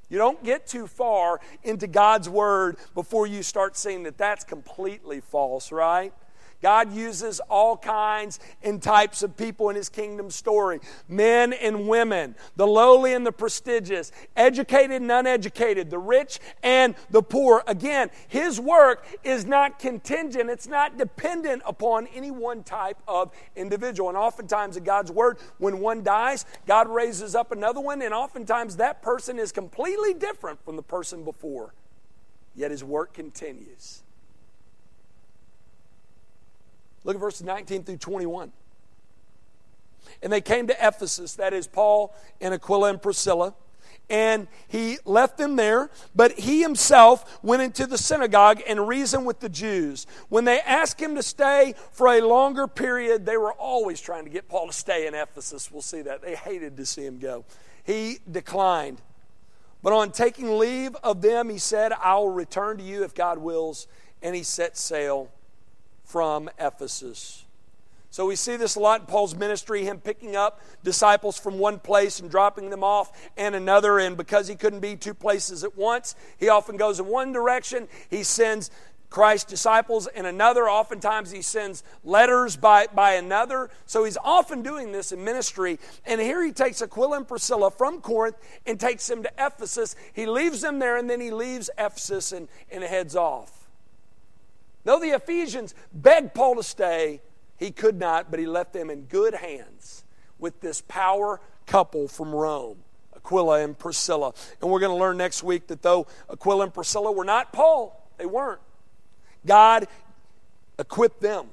You 0.10 0.18
don't 0.18 0.44
get 0.44 0.68
too 0.68 0.88
far 0.88 1.40
into 1.64 1.88
God's 1.88 2.28
Word 2.28 2.78
before 2.96 3.28
you 3.28 3.44
start 3.44 3.78
seeing 3.78 4.04
that 4.04 4.18
that's 4.18 4.44
completely 4.44 5.22
false, 5.22 5.72
right? 5.72 6.14
God 6.62 6.94
uses 6.94 7.40
all 7.50 7.78
kinds 7.78 8.40
and 8.62 8.82
types 8.82 9.24
of 9.24 9.38
people 9.38 9.70
in 9.70 9.76
His 9.76 9.90
kingdom 9.90 10.30
story 10.30 10.80
men 11.08 11.54
and 11.54 11.88
women, 11.88 12.36
the 12.56 12.68
lowly 12.68 13.14
and 13.14 13.26
the 13.26 13.32
prestigious, 13.32 14.12
educated 14.36 15.02
and 15.02 15.12
uneducated, 15.12 15.90
the 15.90 15.98
rich 15.98 16.40
and 16.62 16.96
the 17.10 17.22
poor. 17.22 17.64
Again, 17.68 18.10
His 18.28 18.60
work 18.60 19.06
is 19.24 19.46
not 19.46 19.80
contingent, 19.80 20.50
it's 20.50 20.68
not 20.68 20.98
dependent 20.98 21.62
upon 21.66 22.08
any 22.08 22.32
one 22.32 22.64
type 22.64 22.98
of 23.08 23.32
individual. 23.56 24.10
And 24.10 24.18
oftentimes 24.18 24.76
in 24.76 24.84
God's 24.84 25.12
Word, 25.12 25.38
when 25.58 25.80
one 25.80 26.04
dies, 26.04 26.46
God 26.68 26.90
raises 26.90 27.36
up 27.36 27.52
another 27.52 27.80
one, 27.80 28.02
and 28.02 28.14
oftentimes 28.14 28.78
that 28.78 29.02
person 29.02 29.40
is 29.40 29.52
completely 29.52 30.14
different 30.14 30.64
from 30.66 30.76
the 30.76 30.84
person 30.84 31.24
before. 31.24 31.74
Yet 32.56 32.72
His 32.72 32.84
work 32.84 33.14
continues. 33.14 34.04
Look 37.10 37.16
at 37.16 37.22
verses 37.22 37.44
19 37.44 37.86
through 37.86 37.98
21. 37.98 38.52
And 40.22 40.32
they 40.32 40.42
came 40.42 40.68
to 40.68 40.76
Ephesus, 40.80 41.34
that 41.38 41.54
is 41.54 41.66
Paul 41.66 42.14
and 42.40 42.54
Aquila 42.54 42.92
and 42.92 43.02
Priscilla, 43.02 43.56
and 44.12 44.48
he 44.68 45.00
left 45.06 45.40
them 45.40 45.56
there, 45.56 45.90
but 46.16 46.34
he 46.34 46.62
himself 46.62 47.40
went 47.44 47.64
into 47.64 47.88
the 47.88 47.98
synagogue 47.98 48.62
and 48.68 48.88
reasoned 48.88 49.26
with 49.26 49.40
the 49.40 49.50
Jews. 49.50 50.06
When 50.30 50.46
they 50.46 50.60
asked 50.60 51.02
him 51.02 51.16
to 51.16 51.24
stay 51.24 51.74
for 51.92 52.10
a 52.10 52.22
longer 52.22 52.68
period, 52.68 53.26
they 53.26 53.38
were 53.38 53.54
always 53.54 54.00
trying 54.00 54.26
to 54.26 54.30
get 54.30 54.48
Paul 54.48 54.68
to 54.68 54.74
stay 54.74 55.08
in 55.08 55.16
Ephesus. 55.16 55.72
We'll 55.72 55.82
see 55.82 56.04
that. 56.04 56.22
They 56.22 56.36
hated 56.36 56.78
to 56.78 56.86
see 56.86 57.08
him 57.08 57.18
go. 57.18 57.44
He 57.84 58.20
declined. 58.32 59.02
But 59.82 59.94
on 59.94 60.12
taking 60.12 60.60
leave 60.60 60.96
of 60.98 61.24
them, 61.24 61.50
he 61.50 61.58
said, 61.58 61.92
I 61.92 62.14
will 62.18 62.30
return 62.30 62.78
to 62.78 62.84
you 62.84 63.04
if 63.04 63.16
God 63.16 63.40
wills. 63.40 63.88
And 64.22 64.36
he 64.36 64.44
set 64.44 64.78
sail 64.78 65.32
from 66.10 66.50
Ephesus. 66.58 67.46
So 68.10 68.26
we 68.26 68.36
see 68.36 68.56
this 68.56 68.76
a 68.76 68.80
lot 68.80 69.02
in 69.02 69.06
Paul's 69.06 69.36
ministry, 69.36 69.84
him 69.84 70.00
picking 70.00 70.36
up 70.36 70.60
disciples 70.84 71.38
from 71.38 71.60
one 71.60 71.78
place 71.78 72.20
and 72.20 72.32
dropping 72.32 72.72
them 72.72 72.84
off 72.84 73.12
and 73.38 73.54
another. 73.54 74.00
And 74.00 74.18
because 74.18 74.48
he 74.48 74.56
couldn't 74.56 74.80
be 74.80 74.96
two 74.96 75.14
places 75.14 75.64
at 75.64 75.78
once, 75.78 76.16
he 76.40 76.50
often 76.50 76.78
goes 76.78 77.00
in 77.00 77.06
one 77.06 77.32
direction. 77.32 77.88
He 78.10 78.24
sends 78.24 78.72
Christ's 79.12 79.52
disciples 79.52 80.08
in 80.08 80.26
another. 80.26 80.68
Oftentimes 80.68 81.30
he 81.30 81.44
sends 81.44 81.84
letters 82.04 82.58
by, 82.58 82.88
by 82.88 83.14
another. 83.14 83.70
So 83.86 84.04
he's 84.04 84.18
often 84.24 84.64
doing 84.64 84.92
this 84.92 85.12
in 85.12 85.24
ministry. 85.24 85.78
And 86.08 86.20
here 86.20 86.44
he 86.44 86.52
takes 86.52 86.82
Aquila 86.82 87.18
and 87.18 87.28
Priscilla 87.28 87.70
from 87.70 88.02
Corinth 88.02 88.38
and 88.66 88.80
takes 88.80 89.06
them 89.06 89.22
to 89.22 89.32
Ephesus. 89.38 89.96
He 90.14 90.26
leaves 90.26 90.62
them 90.62 90.80
there 90.80 90.98
and 90.98 91.08
then 91.08 91.22
he 91.22 91.30
leaves 91.30 91.70
Ephesus 91.78 92.32
and, 92.32 92.48
and 92.72 92.84
heads 92.84 93.16
off. 93.16 93.59
Though 94.90 94.98
the 94.98 95.10
Ephesians 95.10 95.76
begged 95.94 96.34
Paul 96.34 96.56
to 96.56 96.64
stay, 96.64 97.22
he 97.58 97.70
could 97.70 98.00
not, 98.00 98.32
but 98.32 98.40
he 98.40 98.48
left 98.48 98.74
them 98.74 98.90
in 98.90 99.04
good 99.04 99.36
hands 99.36 100.04
with 100.40 100.62
this 100.62 100.82
power 100.82 101.40
couple 101.68 102.08
from 102.08 102.34
Rome. 102.34 102.78
Aquila 103.16 103.60
and 103.60 103.78
Priscilla. 103.78 104.34
And 104.60 104.72
we're 104.72 104.80
going 104.80 104.92
to 104.92 104.98
learn 104.98 105.16
next 105.16 105.44
week 105.44 105.68
that 105.68 105.84
though 105.84 106.08
Aquila 106.28 106.64
and 106.64 106.74
Priscilla 106.74 107.12
were 107.12 107.24
not 107.24 107.54
Paul, 107.54 108.04
they 108.18 108.26
weren't. 108.26 108.62
God 109.46 109.88
equipped 110.80 111.22
them. 111.22 111.50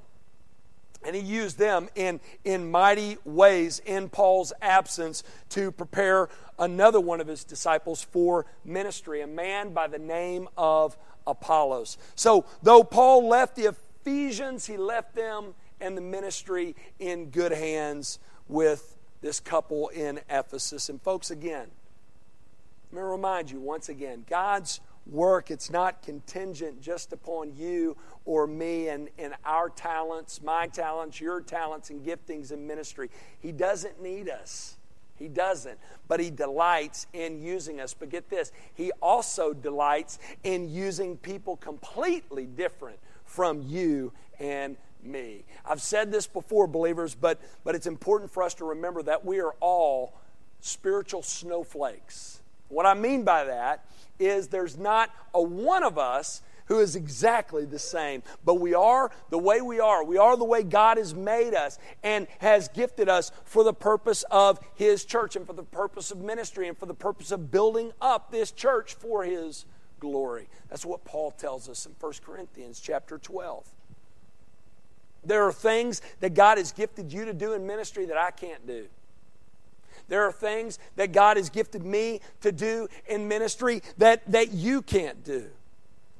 And 1.05 1.15
he 1.15 1.21
used 1.21 1.59
them 1.59 1.91
in, 1.95 2.21
in 2.43 2.71
mighty 2.71 3.19
ways 3.27 3.83
in 3.85 4.09
Paul's 4.09 4.55
absence 4.63 5.23
to 5.51 5.73
prepare 5.73 6.31
another 6.59 7.01
one 7.01 7.21
of 7.21 7.27
his 7.27 7.45
disciples 7.45 8.03
for 8.03 8.47
ministry, 8.65 9.21
a 9.21 9.27
man 9.27 9.75
by 9.75 9.89
the 9.89 9.99
name 9.99 10.49
of 10.57 10.97
Apollos. 11.27 11.99
So, 12.15 12.45
though 12.63 12.85
Paul 12.85 13.29
left 13.29 13.57
the 13.57 13.75
Ephesians, 14.03 14.67
he 14.67 14.77
left 14.77 15.15
them 15.15 15.55
and 15.81 15.97
the 15.97 16.01
ministry 16.01 16.75
in 16.99 17.31
good 17.31 17.53
hands 17.53 18.19
with 18.49 18.97
this 19.21 19.41
couple 19.41 19.89
in 19.89 20.21
Ephesus. 20.31 20.89
And, 20.89 21.01
folks, 21.03 21.31
again, 21.31 21.69
let 22.93 23.03
me 23.03 23.09
remind 23.09 23.51
you 23.51 23.61
once 23.61 23.89
again 23.89 24.25
God's 24.29 24.81
work, 25.07 25.51
it's 25.51 25.71
not 25.71 26.03
contingent 26.03 26.81
just 26.81 27.13
upon 27.13 27.55
you 27.55 27.97
or 28.25 28.47
me 28.47 28.89
and, 28.89 29.09
and 29.19 29.35
our 29.45 29.69
talents, 29.69 30.43
my 30.43 30.67
talents, 30.67 31.21
your 31.21 31.41
talents, 31.41 31.91
and 31.91 32.05
giftings 32.05 32.53
in 32.53 32.67
ministry. 32.67 33.11
He 33.41 33.53
doesn't 33.53 34.03
need 34.03 34.29
us. 34.29 34.76
He 35.19 35.29
doesn't. 35.29 35.79
But 36.09 36.21
He 36.21 36.31
delights 36.31 37.07
in 37.13 37.43
using 37.43 37.81
us. 37.81 37.95
But 37.95 38.11
get 38.11 38.29
this 38.29 38.53
He 38.75 38.93
also 39.03 39.53
delights 39.53 40.19
in 40.45 40.73
using 40.73 41.17
people 41.17 41.57
completely 41.57 42.47
different 42.47 42.99
from 43.25 43.63
you 43.63 44.13
and 44.39 44.77
me. 45.03 45.45
I've 45.65 45.83
said 45.83 46.11
this 46.11 46.27
before, 46.27 46.67
believers, 46.67 47.15
but, 47.15 47.41
but 47.65 47.75
it's 47.75 47.87
important 47.87 48.31
for 48.31 48.43
us 48.43 48.55
to 48.55 48.65
remember 48.65 49.03
that 49.05 49.25
we 49.25 49.41
are 49.41 49.55
all 49.61 50.15
spiritual 50.61 51.23
snowflakes. 51.23 52.41
What 52.69 52.87
I 52.87 52.95
mean 52.95 53.25
by 53.25 53.45
that 53.45 53.85
is 54.19 54.49
there's 54.49 54.77
not 54.77 55.11
a 55.35 55.41
one 55.41 55.85
of 55.85 55.99
us 55.99 56.43
who 56.67 56.81
is 56.81 56.97
exactly 56.97 57.65
the 57.65 57.79
same. 57.79 58.23
But 58.45 58.57
we 58.57 58.75
are 58.75 59.11
the 59.31 59.39
way 59.39 59.61
we 59.61 59.81
are. 59.81 60.05
We 60.05 60.19
are 60.19 60.37
the 60.37 60.45
way 60.45 60.63
God 60.63 60.99
has 60.99 61.15
made 61.15 61.55
us 61.55 61.79
and 62.03 62.27
has 62.39 62.69
gifted 62.69 63.09
us 63.09 63.33
for 63.45 63.65
the 63.65 63.75
purpose 63.75 64.25
of 64.31 64.61
His 64.75 65.05
church 65.05 65.37
and 65.37 65.47
for 65.47 65.53
the 65.53 65.63
purpose 65.63 66.11
of 66.11 66.19
ministry 66.19 66.69
and 66.69 66.77
for 66.77 66.87
the 66.87 66.95
purpose 66.95 67.31
of 67.31 67.51
building 67.51 67.93
up 68.01 68.31
this 68.31 68.51
church 68.51 68.95
for 68.95 69.25
His 69.25 69.65
glory. 70.01 70.49
That's 70.69 70.85
what 70.85 71.05
Paul 71.05 71.31
tells 71.31 71.69
us 71.69 71.87
in 71.87 71.93
1 71.99 72.13
Corinthians 72.25 72.81
chapter 72.81 73.19
12. 73.19 73.67
There 75.25 75.45
are 75.45 75.53
things 75.53 76.03
that 76.21 76.35
God 76.35 76.59
has 76.59 76.73
gifted 76.73 77.13
you 77.13 77.25
to 77.25 77.33
do 77.33 77.53
in 77.53 77.67
ministry 77.67 78.07
that 78.07 78.17
I 78.17 78.31
can't 78.31 78.65
do. 78.67 78.87
There 80.09 80.25
are 80.25 80.33
things 80.33 80.79
that 80.95 81.13
God 81.13 81.37
has 81.37 81.51
gifted 81.51 81.85
me 81.85 82.21
to 82.43 82.53
do 82.53 82.87
in 83.09 83.27
ministry 83.27 83.83
that, 83.99 84.31
that 84.31 84.53
you 84.53 84.83
can't 84.83 85.25
do. 85.25 85.47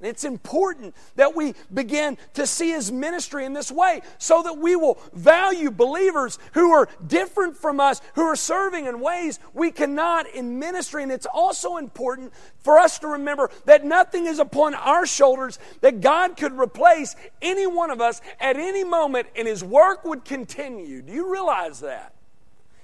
It's 0.01 0.25
important 0.25 0.95
that 1.15 1.35
we 1.35 1.55
begin 1.73 2.19
to 2.35 2.47
see 2.47 2.71
his 2.71 2.93
ministry 2.93 3.47
in 3.47 3.55
this 3.55 3.73
way 3.73 4.03
so 4.19 4.43
that 4.43 4.59
we 4.59 4.77
will 4.77 4.99
value 5.15 5.71
believers 5.71 6.39
who 6.53 6.71
are 6.73 6.87
different 7.07 7.57
from 7.57 7.81
us, 7.81 8.03
who 8.15 8.23
are 8.23 8.37
serving 8.37 8.85
in 8.85 9.01
ways 9.01 9.41
we 9.55 9.71
cannot 9.71 10.29
in 10.29 10.59
ministry. 10.59 11.03
And 11.03 11.11
it's 11.11 11.27
also 11.27 11.79
important 11.79 12.35
for 12.59 12.79
us 12.79 12.99
to 12.99 13.09
remember 13.09 13.51
that 13.65 13.87
nothing 13.87 14.27
is 14.27 14.39
upon 14.39 14.75
our 14.75 15.07
shoulders, 15.07 15.59
that 15.81 16.03
God 16.03 16.37
could 16.37 16.59
replace 16.59 17.17
any 17.41 17.67
one 17.67 17.91
of 17.91 18.03
us 18.03 18.21
at 18.39 18.57
any 18.57 18.85
moment 18.85 19.29
and 19.35 19.49
his 19.49 19.65
work 19.65 20.05
would 20.05 20.27
continue. 20.27 21.01
Do 21.01 21.13
you 21.13 21.33
realize 21.33 21.81
that? 21.81 22.13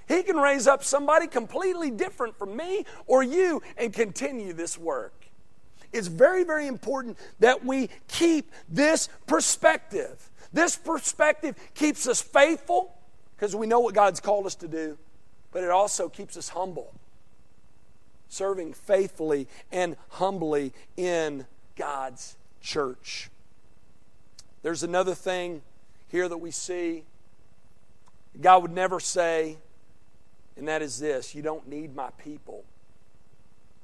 He 0.07 0.23
can 0.23 0.37
raise 0.37 0.67
up 0.67 0.83
somebody 0.83 1.27
completely 1.27 1.91
different 1.91 2.37
from 2.37 2.57
me 2.57 2.85
or 3.05 3.21
you 3.21 3.61
and 3.77 3.93
continue 3.93 4.53
this 4.53 4.79
work. 4.79 5.22
It's 5.93 6.07
very, 6.07 6.43
very 6.43 6.67
important 6.67 7.17
that 7.39 7.63
we 7.63 7.89
keep 8.07 8.51
this 8.67 9.07
perspective. 9.27 10.29
This 10.51 10.75
perspective 10.75 11.55
keeps 11.75 12.07
us 12.07 12.21
faithful 12.21 12.93
because 13.35 13.55
we 13.55 13.67
know 13.67 13.79
what 13.79 13.93
God's 13.93 14.19
called 14.19 14.47
us 14.47 14.55
to 14.55 14.67
do, 14.67 14.97
but 15.51 15.63
it 15.63 15.69
also 15.69 16.09
keeps 16.09 16.35
us 16.35 16.49
humble, 16.49 16.93
serving 18.27 18.73
faithfully 18.73 19.47
and 19.71 19.95
humbly 20.09 20.73
in 20.97 21.45
God's 21.75 22.37
church. 22.61 23.29
There's 24.63 24.83
another 24.83 25.13
thing 25.13 25.61
here 26.07 26.27
that 26.27 26.37
we 26.37 26.51
see. 26.51 27.03
God 28.39 28.63
would 28.63 28.71
never 28.71 28.99
say, 28.99 29.57
and 30.57 30.67
that 30.67 30.81
is 30.81 30.99
this 30.99 31.35
you 31.35 31.41
don't 31.41 31.67
need 31.67 31.95
my 31.95 32.09
people. 32.17 32.63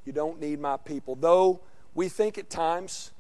You 0.06 0.14
don't 0.14 0.40
need 0.40 0.60
my 0.60 0.78
people. 0.78 1.16
Though 1.16 1.60
we 2.00 2.08
think 2.08 2.38
at 2.38 2.50
times 2.50 3.12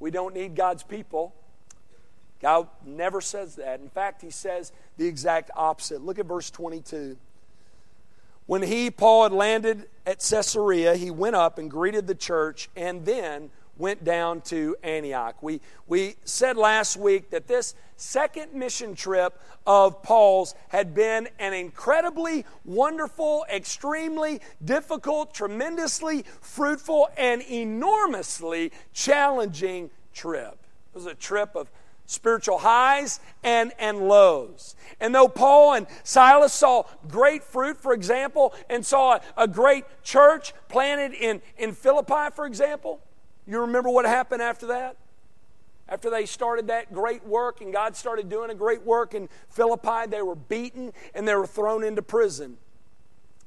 we 0.00 0.10
don't 0.10 0.32
need 0.32 0.56
God's 0.56 0.82
people, 0.82 1.34
God 2.40 2.66
never 2.86 3.20
says 3.20 3.56
that. 3.56 3.80
In 3.80 3.90
fact, 3.90 4.22
He 4.22 4.30
says 4.30 4.72
the 4.96 5.06
exact 5.06 5.50
opposite. 5.54 6.00
Look 6.00 6.18
at 6.18 6.24
verse 6.24 6.48
22. 6.50 7.18
When 8.46 8.62
he, 8.62 8.90
Paul, 8.90 9.24
had 9.24 9.32
landed 9.32 9.90
at 10.06 10.26
Caesarea, 10.26 10.96
he 10.96 11.10
went 11.10 11.36
up 11.36 11.58
and 11.58 11.70
greeted 11.70 12.06
the 12.06 12.14
church 12.14 12.70
and 12.74 13.04
then 13.04 13.50
went 13.82 14.04
down 14.04 14.40
to 14.40 14.76
Antioch. 14.84 15.42
We, 15.42 15.60
we 15.88 16.14
said 16.22 16.56
last 16.56 16.96
week 16.96 17.30
that 17.30 17.48
this 17.48 17.74
second 17.96 18.54
mission 18.54 18.94
trip 18.94 19.40
of 19.66 20.04
Paul's 20.04 20.54
had 20.68 20.94
been 20.94 21.28
an 21.40 21.52
incredibly 21.52 22.46
wonderful, 22.64 23.44
extremely 23.52 24.40
difficult, 24.64 25.34
tremendously 25.34 26.24
fruitful, 26.40 27.08
and 27.16 27.42
enormously 27.42 28.70
challenging 28.92 29.90
trip. 30.14 30.58
It 30.94 30.94
was 30.94 31.06
a 31.06 31.14
trip 31.14 31.56
of 31.56 31.68
spiritual 32.06 32.58
highs 32.58 33.18
and, 33.42 33.72
and 33.80 34.06
lows. 34.06 34.76
And 35.00 35.12
though 35.12 35.26
Paul 35.26 35.74
and 35.74 35.88
Silas 36.04 36.52
saw 36.52 36.84
great 37.08 37.42
fruit, 37.42 37.76
for 37.76 37.94
example, 37.94 38.54
and 38.70 38.86
saw 38.86 39.14
a, 39.14 39.20
a 39.38 39.48
great 39.48 39.86
church 40.04 40.54
planted 40.68 41.14
in, 41.14 41.42
in 41.58 41.72
Philippi, 41.72 42.30
for 42.32 42.46
example, 42.46 43.00
you 43.46 43.60
remember 43.60 43.90
what 43.90 44.04
happened 44.04 44.42
after 44.42 44.66
that? 44.68 44.96
After 45.88 46.10
they 46.10 46.26
started 46.26 46.68
that 46.68 46.92
great 46.92 47.24
work 47.26 47.60
and 47.60 47.72
God 47.72 47.96
started 47.96 48.28
doing 48.28 48.50
a 48.50 48.54
great 48.54 48.82
work 48.82 49.14
in 49.14 49.28
Philippi, 49.50 50.06
they 50.08 50.22
were 50.22 50.36
beaten 50.36 50.92
and 51.14 51.26
they 51.26 51.34
were 51.34 51.46
thrown 51.46 51.84
into 51.84 52.02
prison. 52.02 52.56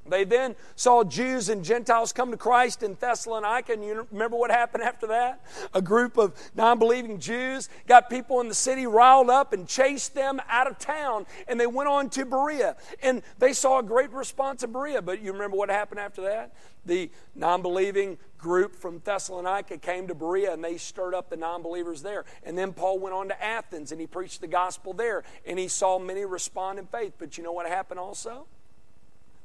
They 0.07 0.23
then 0.23 0.55
saw 0.75 1.03
Jews 1.03 1.49
and 1.49 1.63
Gentiles 1.63 2.13
come 2.13 2.31
to 2.31 2.37
Christ 2.37 2.83
in 2.83 2.95
Thessalonica, 2.99 3.73
and 3.73 3.83
you 3.83 4.07
remember 4.11 4.37
what 4.37 4.51
happened 4.51 4.83
after 4.83 5.07
that? 5.07 5.41
A 5.73 5.81
group 5.81 6.17
of 6.17 6.33
non 6.55 6.77
believing 6.77 7.19
Jews 7.19 7.69
got 7.87 8.09
people 8.09 8.39
in 8.39 8.47
the 8.47 8.55
city 8.55 8.85
riled 8.85 9.29
up 9.29 9.51
and 9.51 9.67
chased 9.67 10.13
them 10.13 10.39
out 10.47 10.67
of 10.67 10.77
town, 10.77 11.25
and 11.47 11.59
they 11.59 11.67
went 11.67 11.89
on 11.89 12.09
to 12.11 12.25
Berea. 12.25 12.75
And 13.01 13.23
they 13.39 13.53
saw 13.53 13.79
a 13.79 13.83
great 13.83 14.11
response 14.11 14.63
in 14.63 14.71
Berea, 14.71 15.01
but 15.01 15.21
you 15.21 15.33
remember 15.33 15.57
what 15.57 15.69
happened 15.69 15.99
after 15.99 16.21
that? 16.23 16.53
The 16.85 17.09
non 17.33 17.63
believing 17.63 18.19
group 18.37 18.75
from 18.75 19.01
Thessalonica 19.03 19.79
came 19.79 20.07
to 20.07 20.13
Berea 20.13 20.53
and 20.53 20.63
they 20.63 20.77
stirred 20.77 21.15
up 21.15 21.31
the 21.31 21.35
non 21.37 21.63
believers 21.63 22.03
there. 22.03 22.25
And 22.43 22.55
then 22.55 22.73
Paul 22.73 22.99
went 22.99 23.15
on 23.15 23.27
to 23.29 23.43
Athens 23.43 23.91
and 23.91 23.99
he 23.99 24.05
preached 24.05 24.41
the 24.41 24.47
gospel 24.47 24.93
there, 24.93 25.23
and 25.47 25.57
he 25.57 25.67
saw 25.67 25.97
many 25.97 26.25
respond 26.25 26.77
in 26.77 26.85
faith. 26.85 27.13
But 27.17 27.39
you 27.39 27.43
know 27.43 27.53
what 27.53 27.67
happened 27.67 27.99
also? 27.99 28.45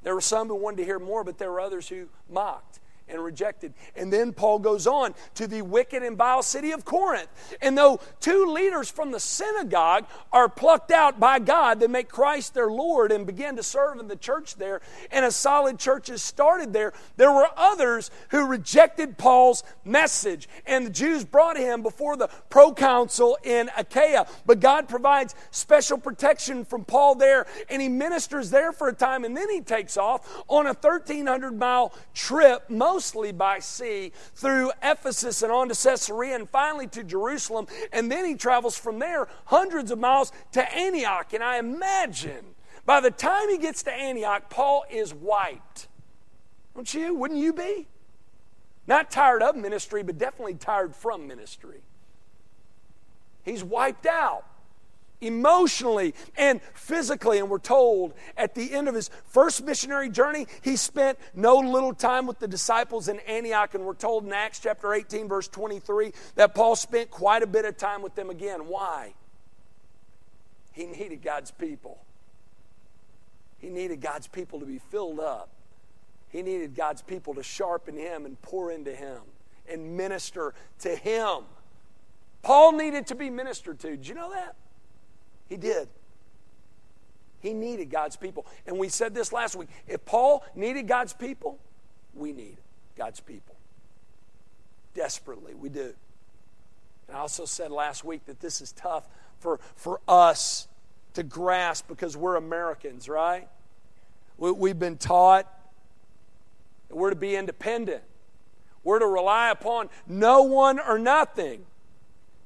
There 0.03 0.15
were 0.15 0.21
some 0.21 0.49
who 0.49 0.55
wanted 0.55 0.79
to 0.79 0.85
hear 0.85 0.99
more, 0.99 1.25
but 1.25 1.39
there 1.39 1.51
were 1.51 1.61
others 1.61 1.89
who 1.89 2.09
mocked 2.29 2.80
and 3.11 3.23
rejected. 3.23 3.75
And 3.97 4.13
then 4.13 4.33
Paul 4.33 4.59
goes 4.59 4.87
on 4.87 5.15
to 5.35 5.47
the 5.47 5.63
wicked 5.63 6.03
and 6.03 6.17
vile 6.17 6.43
city 6.43 6.73
of 6.73 6.85
Corinth. 6.85 7.29
And 7.61 7.77
though 7.77 8.01
two 8.21 8.47
leaders 8.47 8.91
from 8.91 9.11
the 9.11 9.21
synagogue 9.21 10.07
are 10.33 10.49
plucked 10.49 10.91
out 10.91 11.21
by 11.21 11.39
God, 11.39 11.81
they 11.81 11.87
make 11.87 12.09
Christ 12.09 12.55
their 12.55 12.71
Lord 12.71 13.13
and 13.13 13.27
begin 13.27 13.57
to 13.57 13.63
serve 13.63 13.99
in 13.99 14.09
the 14.09 14.17
church 14.17 14.57
there, 14.57 14.81
and 15.11 15.25
a 15.25 15.31
solid 15.31 15.79
church 15.79 16.09
is 16.09 16.23
started 16.23 16.73
there, 16.73 16.93
there 17.17 17.33
were 17.33 17.49
others 17.57 18.11
who 18.31 18.47
rejected 18.47 19.19
Paul's 19.19 19.63
message. 19.85 20.49
And 20.67 20.87
the 20.87 20.91
Jews 20.91 21.25
brought 21.25 21.57
him 21.57 21.83
before 21.83 22.17
the 22.17 22.29
proconsul 22.49 23.39
in 23.43 23.71
Achaia. 23.77 24.27
But 24.47 24.61
God 24.61 24.89
provides 24.89 25.35
special 25.51 25.99
protection 25.99 26.65
from 26.65 26.85
Paul 26.85 27.15
there, 27.15 27.47
and 27.69 27.81
he 27.83 27.89
ministers 27.89 28.51
there 28.51 28.73
for 28.73 28.89
a 28.89 28.95
time, 28.95 29.25
and 29.25 29.37
then 29.37 29.51
he 29.51 29.61
takes 29.61 29.97
off 29.97 30.43
on 30.49 30.67
a 30.67 30.73
1,300 30.73 31.59
mile 31.59 31.93
trip, 32.15 32.69
most 32.69 33.00
mostly 33.01 33.33
by 33.33 33.59
sea 33.59 34.13
through 34.35 34.71
Ephesus 34.83 35.43
and 35.43 35.51
on 35.51 35.71
to 35.71 35.75
Caesarea 35.75 36.35
and 36.35 36.47
finally 36.51 36.87
to 36.87 37.03
Jerusalem. 37.03 37.67
And 37.95 38.13
then 38.13 38.27
he 38.27 38.35
travels 38.35 38.77
from 38.77 38.99
there 38.99 39.27
hundreds 39.47 39.91
of 39.91 39.99
miles 39.99 40.33
to 40.53 40.77
Antioch. 40.77 41.33
And 41.33 41.43
I 41.43 41.57
imagine 41.57 42.45
by 42.85 43.01
the 43.01 43.11
time 43.11 43.49
he 43.49 43.57
gets 43.57 43.83
to 43.85 43.91
Antioch, 43.91 44.51
Paul 44.51 44.85
is 44.91 45.15
wiped. 45.15 45.89
Don't 46.75 46.93
you? 46.93 47.15
Wouldn't 47.15 47.41
you 47.41 47.55
be? 47.55 47.89
Not 48.87 49.11
tired 49.11 49.43
of 49.43 49.57
ministry, 49.57 50.03
but 50.03 50.19
definitely 50.19 50.57
tired 50.57 50.95
from 50.95 51.27
ministry. 51.27 51.81
He's 53.43 53.65
wiped 53.65 54.05
out 54.05 54.45
emotionally 55.21 56.15
and 56.37 56.61
physically. 56.75 57.39
And 57.39 57.51
we're 57.51 57.59
told 57.59 58.15
at 58.37 58.55
the 58.55 58.73
end 58.73 58.89
of 58.89 58.95
his 58.95 59.11
first 59.27 59.65
missionary 59.65 60.09
journey, 60.09 60.47
he 60.63 60.77
spent 60.77 61.19
no 61.35 61.57
little 61.57 61.95
time 61.95 62.27
with 62.27 62.39
the 62.39 62.49
disciples 62.49 63.09
in 63.09 63.19
Antioch. 63.21 63.75
And 63.75 63.85
we're 63.85 63.95
told 63.95 64.25
in 64.25 64.33
Acts 64.33 64.61
chapter 64.61 64.93
18, 64.93 65.29
verse 65.29 65.49
23, 65.49 66.13
that 66.37 66.55
Paul 66.55 66.77
spent 66.77 67.11
quite 67.11 67.43
a 67.43 67.47
bit 67.47 67.65
of 67.65 67.77
time 67.77 68.03
with 68.03 68.15
them 68.15 68.31
again. 68.31 68.67
Why? 68.67 69.15
He 70.73 70.87
needed 70.87 71.23
God's 71.23 71.51
people. 71.51 72.05
He 73.59 73.69
needed 73.69 74.01
God's 74.01 74.27
people 74.27 74.61
to 74.61 74.67
be 74.67 74.79
filled 74.79 75.21
up. 75.21 75.51
He 76.31 76.43
needed 76.43 76.75
God's 76.75 77.03
people 77.03 77.35
to 77.35 77.43
sharpen 77.43 77.97
him 77.97 78.25
and 78.25 78.41
pour 78.41 78.71
into 78.71 78.95
him 78.95 79.19
and 79.69 79.97
minister 79.97 80.55
to 80.81 80.95
him. 80.95 81.43
Paul 82.43 82.73
needed 82.73 83.09
to 83.09 83.15
be 83.15 83.29
ministered 83.31 83.79
to. 83.81 83.91
Did 83.91 84.07
you 84.07 84.15
know 84.15 84.31
that? 84.31 84.57
He 85.51 85.57
did. 85.59 85.89
He 87.41 87.53
needed 87.53 87.91
God's 87.91 88.17
people. 88.17 88.47
And 88.67 88.79
we 88.79 88.89
said 88.89 89.15
this 89.15 89.33
last 89.33 89.57
week. 89.57 89.69
If 89.89 90.05
Paul 90.07 90.45
needed 90.55 90.87
God's 90.87 91.13
people, 91.13 91.59
we 92.15 92.33
need 92.33 92.57
God's 92.97 93.21
people. 93.21 93.57
Desperately, 94.95 95.55
we 95.55 95.69
do. 95.69 95.93
And 97.09 97.17
I 97.17 97.21
also 97.21 97.45
said 97.45 97.71
last 97.73 98.05
week 98.05 98.25
that 98.27 98.41
this 98.41 98.61
is 98.61 98.73
tough 98.73 99.09
for, 99.41 99.59
for 99.75 100.01
us 100.07 100.69
to 101.15 101.25
grasp 101.25 101.89
because 101.89 102.17
we're 102.17 102.37
Americans, 102.37 103.09
right? 103.09 103.49
We, 104.39 104.53
we've 104.53 104.79
been 104.79 104.99
taught 104.99 105.53
that 106.89 106.95
we're 106.95 107.11
to 107.11 107.17
be 107.17 107.35
independent. 107.35 108.03
We're 108.85 109.01
to 109.01 109.07
rely 109.07 109.51
upon 109.51 109.89
no 110.07 110.43
one 110.43 110.79
or 110.79 110.99
nothing. 110.99 111.67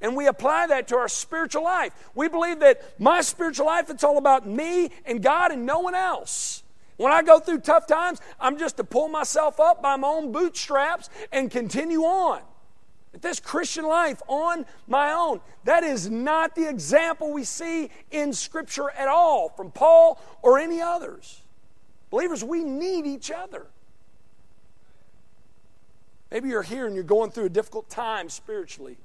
And 0.04 0.14
we 0.14 0.26
apply 0.26 0.66
that 0.66 0.86
to 0.88 0.98
our 0.98 1.08
spiritual 1.08 1.64
life. 1.64 1.94
We 2.14 2.28
believe 2.28 2.60
that 2.60 3.00
my 3.00 3.22
spiritual 3.22 3.64
life, 3.64 3.88
it's 3.88 4.04
all 4.04 4.18
about 4.18 4.46
me 4.46 4.90
and 5.06 5.22
God 5.22 5.50
and 5.50 5.64
no 5.64 5.78
one 5.78 5.94
else. 5.94 6.62
When 6.98 7.10
I 7.10 7.22
go 7.22 7.40
through 7.40 7.60
tough 7.60 7.86
times, 7.86 8.20
I'm 8.38 8.58
just 8.58 8.76
to 8.76 8.84
pull 8.84 9.08
myself 9.08 9.58
up 9.58 9.80
by 9.80 9.96
my 9.96 10.06
own 10.06 10.30
bootstraps 10.30 11.08
and 11.32 11.50
continue 11.50 12.02
on. 12.02 12.42
This 13.18 13.40
Christian 13.40 13.86
life 13.86 14.20
on 14.28 14.66
my 14.86 15.10
own, 15.12 15.40
that 15.64 15.84
is 15.84 16.10
not 16.10 16.54
the 16.54 16.68
example 16.68 17.32
we 17.32 17.44
see 17.44 17.88
in 18.10 18.34
Scripture 18.34 18.90
at 18.90 19.08
all 19.08 19.48
from 19.56 19.70
Paul 19.70 20.20
or 20.42 20.58
any 20.58 20.82
others. 20.82 21.40
Believers, 22.10 22.44
we 22.44 22.62
need 22.62 23.06
each 23.06 23.30
other. 23.30 23.68
Maybe 26.30 26.50
you're 26.50 26.62
here 26.62 26.84
and 26.86 26.94
you're 26.94 27.04
going 27.04 27.30
through 27.30 27.46
a 27.46 27.48
difficult 27.48 27.88
time 27.88 28.28
spiritually. 28.28 28.98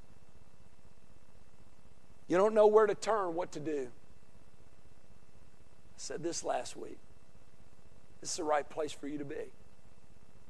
You 2.30 2.36
don't 2.36 2.54
know 2.54 2.68
where 2.68 2.86
to 2.86 2.94
turn, 2.94 3.34
what 3.34 3.50
to 3.52 3.60
do. 3.60 3.88
I 3.88 5.96
said 5.96 6.22
this 6.22 6.44
last 6.44 6.76
week. 6.76 6.98
This 8.20 8.30
is 8.30 8.36
the 8.36 8.44
right 8.44 8.68
place 8.70 8.92
for 8.92 9.08
you 9.08 9.18
to 9.18 9.24
be. 9.24 9.50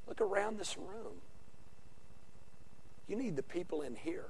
Look 0.06 0.20
around 0.20 0.58
this 0.58 0.76
room. 0.76 1.22
You 3.08 3.16
need 3.16 3.34
the 3.34 3.42
people 3.42 3.80
in 3.80 3.96
here. 3.96 4.26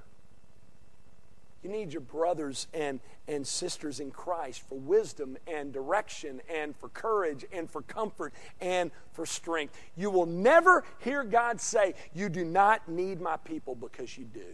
You 1.61 1.69
need 1.69 1.91
your 1.91 2.01
brothers 2.01 2.67
and, 2.73 3.01
and 3.27 3.45
sisters 3.45 3.99
in 3.99 4.11
Christ 4.11 4.63
for 4.69 4.75
wisdom 4.75 5.37
and 5.45 5.73
direction 5.73 6.41
and 6.49 6.73
for 6.77 6.87
courage 6.87 7.45
and 7.51 7.69
for 7.69 7.81
comfort 7.81 8.33
and 8.61 8.91
for 9.11 9.25
strength. 9.25 9.77
You 9.97 10.09
will 10.09 10.25
never 10.25 10.85
hear 10.99 11.25
God 11.25 11.59
say, 11.59 11.95
You 12.13 12.29
do 12.29 12.45
not 12.45 12.87
need 12.87 13.19
my 13.19 13.35
people 13.35 13.75
because 13.75 14.17
you 14.17 14.23
do. 14.23 14.45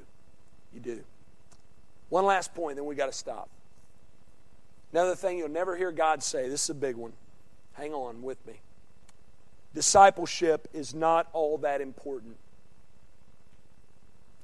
You 0.73 0.79
do. 0.79 1.03
One 2.09 2.25
last 2.25 2.53
point, 2.55 2.77
then 2.77 2.85
we 2.85 2.95
got 2.95 3.07
to 3.07 3.17
stop. 3.17 3.49
Another 4.91 5.15
thing 5.15 5.37
you'll 5.37 5.49
never 5.49 5.75
hear 5.75 5.91
God 5.91 6.23
say 6.23 6.47
this 6.47 6.63
is 6.63 6.69
a 6.69 6.75
big 6.75 6.95
one. 6.95 7.13
Hang 7.73 7.93
on 7.93 8.21
with 8.21 8.45
me. 8.47 8.61
Discipleship 9.73 10.67
is 10.73 10.95
not 10.95 11.27
all 11.33 11.57
that 11.59 11.81
important. 11.81 12.37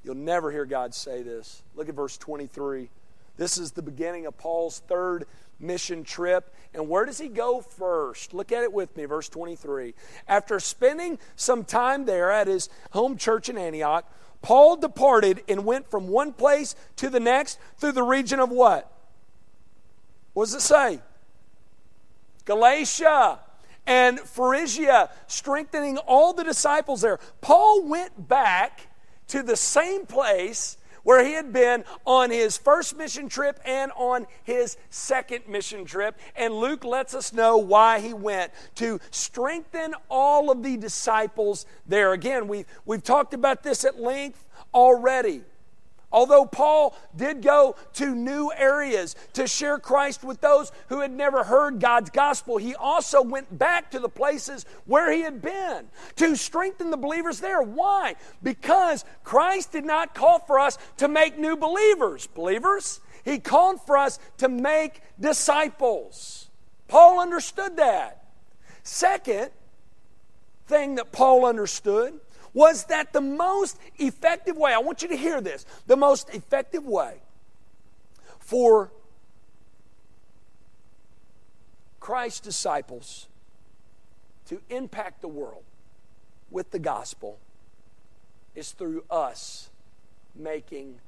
You'll 0.04 0.14
never 0.14 0.50
hear 0.50 0.66
God 0.66 0.94
say 0.94 1.22
this. 1.22 1.62
Look 1.74 1.88
at 1.88 1.94
verse 1.94 2.18
23. 2.18 2.90
This 3.36 3.58
is 3.58 3.72
the 3.72 3.82
beginning 3.82 4.26
of 4.26 4.36
Paul's 4.36 4.80
third 4.86 5.26
mission 5.58 6.04
trip. 6.04 6.54
And 6.74 6.88
where 6.88 7.04
does 7.04 7.18
he 7.18 7.28
go 7.28 7.60
first? 7.60 8.34
Look 8.34 8.52
at 8.52 8.62
it 8.62 8.72
with 8.72 8.96
me, 8.96 9.06
verse 9.06 9.28
23. 9.28 9.94
After 10.28 10.60
spending 10.60 11.18
some 11.36 11.64
time 11.64 12.04
there 12.04 12.30
at 12.30 12.46
his 12.46 12.68
home 12.90 13.16
church 13.16 13.48
in 13.48 13.56
Antioch, 13.56 14.08
Paul 14.44 14.76
departed 14.76 15.42
and 15.48 15.64
went 15.64 15.90
from 15.90 16.06
one 16.06 16.34
place 16.34 16.76
to 16.96 17.08
the 17.08 17.18
next 17.18 17.58
through 17.78 17.92
the 17.92 18.02
region 18.02 18.40
of 18.40 18.50
what? 18.50 18.92
What 20.34 20.44
does 20.44 20.54
it 20.54 20.60
say? 20.60 21.00
Galatia 22.44 23.38
and 23.86 24.20
Phrygia, 24.20 25.08
strengthening 25.28 25.96
all 25.96 26.34
the 26.34 26.44
disciples 26.44 27.00
there. 27.00 27.18
Paul 27.40 27.86
went 27.86 28.28
back 28.28 28.88
to 29.28 29.42
the 29.42 29.56
same 29.56 30.04
place 30.04 30.76
where 31.04 31.24
he 31.24 31.32
had 31.32 31.52
been 31.52 31.84
on 32.04 32.30
his 32.30 32.56
first 32.56 32.96
mission 32.96 33.28
trip 33.28 33.60
and 33.64 33.92
on 33.92 34.26
his 34.42 34.76
second 34.90 35.46
mission 35.46 35.84
trip. 35.84 36.18
And 36.34 36.52
Luke 36.52 36.84
lets 36.84 37.14
us 37.14 37.32
know 37.32 37.56
why 37.56 38.00
he 38.00 38.12
went 38.12 38.52
to 38.76 38.98
strengthen 39.10 39.94
all 40.10 40.50
of 40.50 40.62
the 40.62 40.76
disciples 40.76 41.66
there. 41.86 42.12
Again, 42.12 42.48
we've, 42.48 42.66
we've 42.84 43.02
talked 43.02 43.34
about 43.34 43.62
this 43.62 43.84
at 43.84 44.00
length 44.00 44.44
already. 44.74 45.42
Although 46.14 46.46
Paul 46.46 46.96
did 47.16 47.42
go 47.42 47.74
to 47.94 48.14
new 48.14 48.52
areas 48.56 49.16
to 49.32 49.48
share 49.48 49.80
Christ 49.80 50.22
with 50.22 50.40
those 50.40 50.70
who 50.88 51.00
had 51.00 51.10
never 51.10 51.42
heard 51.42 51.80
God's 51.80 52.10
gospel, 52.10 52.56
he 52.56 52.76
also 52.76 53.20
went 53.20 53.58
back 53.58 53.90
to 53.90 53.98
the 53.98 54.08
places 54.08 54.64
where 54.84 55.10
he 55.10 55.22
had 55.22 55.42
been 55.42 55.88
to 56.14 56.36
strengthen 56.36 56.92
the 56.92 56.96
believers 56.96 57.40
there. 57.40 57.60
Why? 57.62 58.14
Because 58.44 59.04
Christ 59.24 59.72
did 59.72 59.84
not 59.84 60.14
call 60.14 60.38
for 60.38 60.60
us 60.60 60.78
to 60.98 61.08
make 61.08 61.36
new 61.36 61.56
believers, 61.56 62.28
believers. 62.28 63.00
He 63.24 63.40
called 63.40 63.84
for 63.84 63.98
us 63.98 64.20
to 64.38 64.48
make 64.48 65.00
disciples. 65.18 66.48
Paul 66.86 67.18
understood 67.18 67.76
that. 67.78 68.28
Second 68.84 69.50
thing 70.68 70.94
that 70.94 71.10
Paul 71.10 71.44
understood 71.44 72.20
was 72.54 72.84
that 72.84 73.12
the 73.12 73.20
most 73.20 73.78
effective 73.98 74.56
way, 74.56 74.72
I 74.72 74.78
want 74.78 75.02
you 75.02 75.08
to 75.08 75.16
hear 75.16 75.40
this, 75.40 75.66
the 75.86 75.96
most 75.96 76.32
effective 76.32 76.86
way 76.86 77.16
for 78.38 78.92
Christ's 82.00 82.40
disciples 82.40 83.28
to 84.46 84.60
impact 84.70 85.20
the 85.20 85.28
world 85.28 85.64
with 86.50 86.70
the 86.70 86.78
gospel 86.78 87.38
is 88.54 88.70
through 88.72 89.04
us 89.10 89.70
making, 90.34 91.00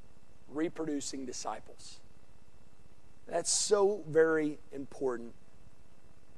reproducing 0.49 1.25
disciples. 1.25 1.99
That's 3.27 3.51
so 3.51 4.03
very 4.07 4.57
important 4.73 5.33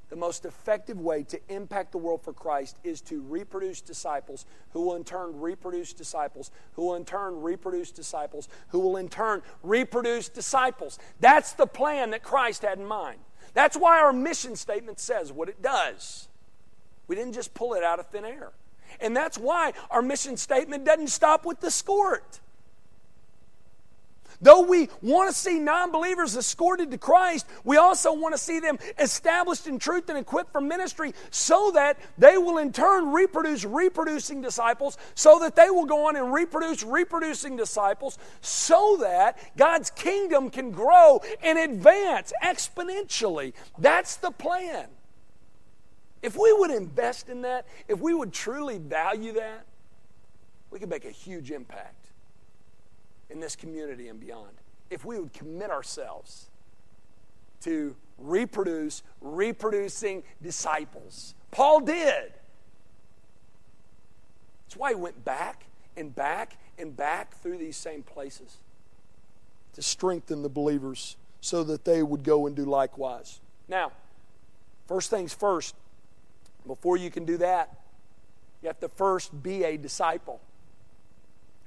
the 0.09 0.15
most 0.15 0.45
effective 0.45 0.99
way 0.99 1.23
to 1.23 1.39
impact 1.49 1.91
the 1.91 1.97
world 1.97 2.23
for 2.23 2.33
Christ 2.33 2.77
is 2.83 3.01
to 3.01 3.21
reproduce 3.21 3.81
disciples 3.81 4.45
who 4.71 4.81
will 4.81 4.95
in 4.95 5.03
turn 5.03 5.39
reproduce 5.39 5.93
disciples, 5.93 6.51
who 6.73 6.85
will 6.85 6.95
in 6.95 7.05
turn 7.05 7.41
reproduce 7.41 7.91
disciples, 7.91 8.49
who 8.69 8.79
will 8.79 8.97
in 8.97 9.07
turn 9.07 9.43
reproduce 9.63 10.29
disciples. 10.29 10.99
That's 11.19 11.53
the 11.53 11.67
plan 11.67 12.09
that 12.11 12.23
Christ 12.23 12.63
had 12.63 12.79
in 12.79 12.85
mind. 12.85 13.19
That's 13.53 13.77
why 13.77 13.99
our 13.99 14.13
mission 14.13 14.55
statement 14.55 14.99
says 14.99 15.31
what 15.31 15.49
it 15.49 15.61
does. 15.61 16.27
We 17.07 17.15
didn't 17.15 17.33
just 17.33 17.53
pull 17.53 17.73
it 17.73 17.83
out 17.83 17.99
of 17.99 18.07
thin 18.07 18.25
air. 18.25 18.51
And 18.99 19.15
that's 19.15 19.37
why 19.37 19.73
our 19.91 20.01
mission 20.01 20.37
statement 20.37 20.85
doesn't 20.85 21.07
stop 21.07 21.45
with 21.45 21.59
the 21.59 21.67
escort. 21.67 22.39
Though 24.41 24.61
we 24.61 24.89
want 25.01 25.29
to 25.29 25.35
see 25.35 25.59
non 25.59 25.91
believers 25.91 26.37
escorted 26.37 26.91
to 26.91 26.97
Christ, 26.97 27.45
we 27.65 27.77
also 27.77 28.13
want 28.13 28.33
to 28.33 28.37
see 28.37 28.59
them 28.59 28.79
established 28.97 29.67
in 29.67 29.79
truth 29.79 30.07
and 30.09 30.17
equipped 30.17 30.51
for 30.51 30.61
ministry 30.61 31.13
so 31.29 31.71
that 31.75 31.97
they 32.17 32.37
will 32.37 32.57
in 32.57 32.71
turn 32.71 33.11
reproduce 33.11 33.65
reproducing 33.65 34.41
disciples, 34.41 34.97
so 35.13 35.39
that 35.39 35.55
they 35.55 35.69
will 35.69 35.85
go 35.85 36.07
on 36.07 36.15
and 36.15 36.31
reproduce 36.31 36.83
reproducing 36.83 37.57
disciples, 37.57 38.17
so 38.39 38.97
that 39.01 39.37
God's 39.57 39.89
kingdom 39.91 40.49
can 40.49 40.71
grow 40.71 41.21
and 41.43 41.59
advance 41.59 42.31
exponentially. 42.41 43.53
That's 43.77 44.15
the 44.15 44.31
plan. 44.31 44.87
If 46.21 46.37
we 46.37 46.53
would 46.53 46.71
invest 46.71 47.29
in 47.29 47.41
that, 47.41 47.65
if 47.87 47.99
we 47.99 48.13
would 48.13 48.31
truly 48.31 48.77
value 48.77 49.33
that, 49.33 49.65
we 50.71 50.79
could 50.79 50.89
make 50.89 51.05
a 51.05 51.11
huge 51.11 51.51
impact 51.51 51.98
in 53.29 53.39
this 53.39 53.55
community 53.55 54.07
and 54.07 54.19
beyond 54.19 54.51
if 54.89 55.05
we 55.05 55.19
would 55.19 55.33
commit 55.33 55.69
ourselves 55.69 56.49
to 57.61 57.95
reproduce, 58.17 59.03
reproducing 59.21 60.23
disciples. 60.41 61.35
Paul 61.51 61.81
did. 61.81 62.33
That's 64.65 64.77
why 64.77 64.89
he 64.89 64.95
went 64.95 65.23
back 65.23 65.65
and 65.97 66.13
back 66.13 66.57
and 66.77 66.95
back 66.95 67.35
through 67.41 67.57
these 67.57 67.77
same 67.77 68.03
places 68.03 68.57
to 69.73 69.81
strengthen 69.81 70.41
the 70.41 70.49
believers 70.49 71.17
so 71.41 71.63
that 71.63 71.85
they 71.85 72.03
would 72.03 72.23
go 72.23 72.47
and 72.47 72.55
do 72.55 72.65
likewise. 72.65 73.39
Now, 73.67 73.91
first 74.87 75.09
things 75.09 75.33
first, 75.33 75.75
before 76.65 76.97
you 76.97 77.09
can 77.09 77.25
do 77.25 77.37
that, 77.37 77.79
you 78.61 78.67
have 78.67 78.79
to 78.79 78.89
first 78.89 79.41
be 79.41 79.63
a 79.63 79.77
disciple. 79.77 80.41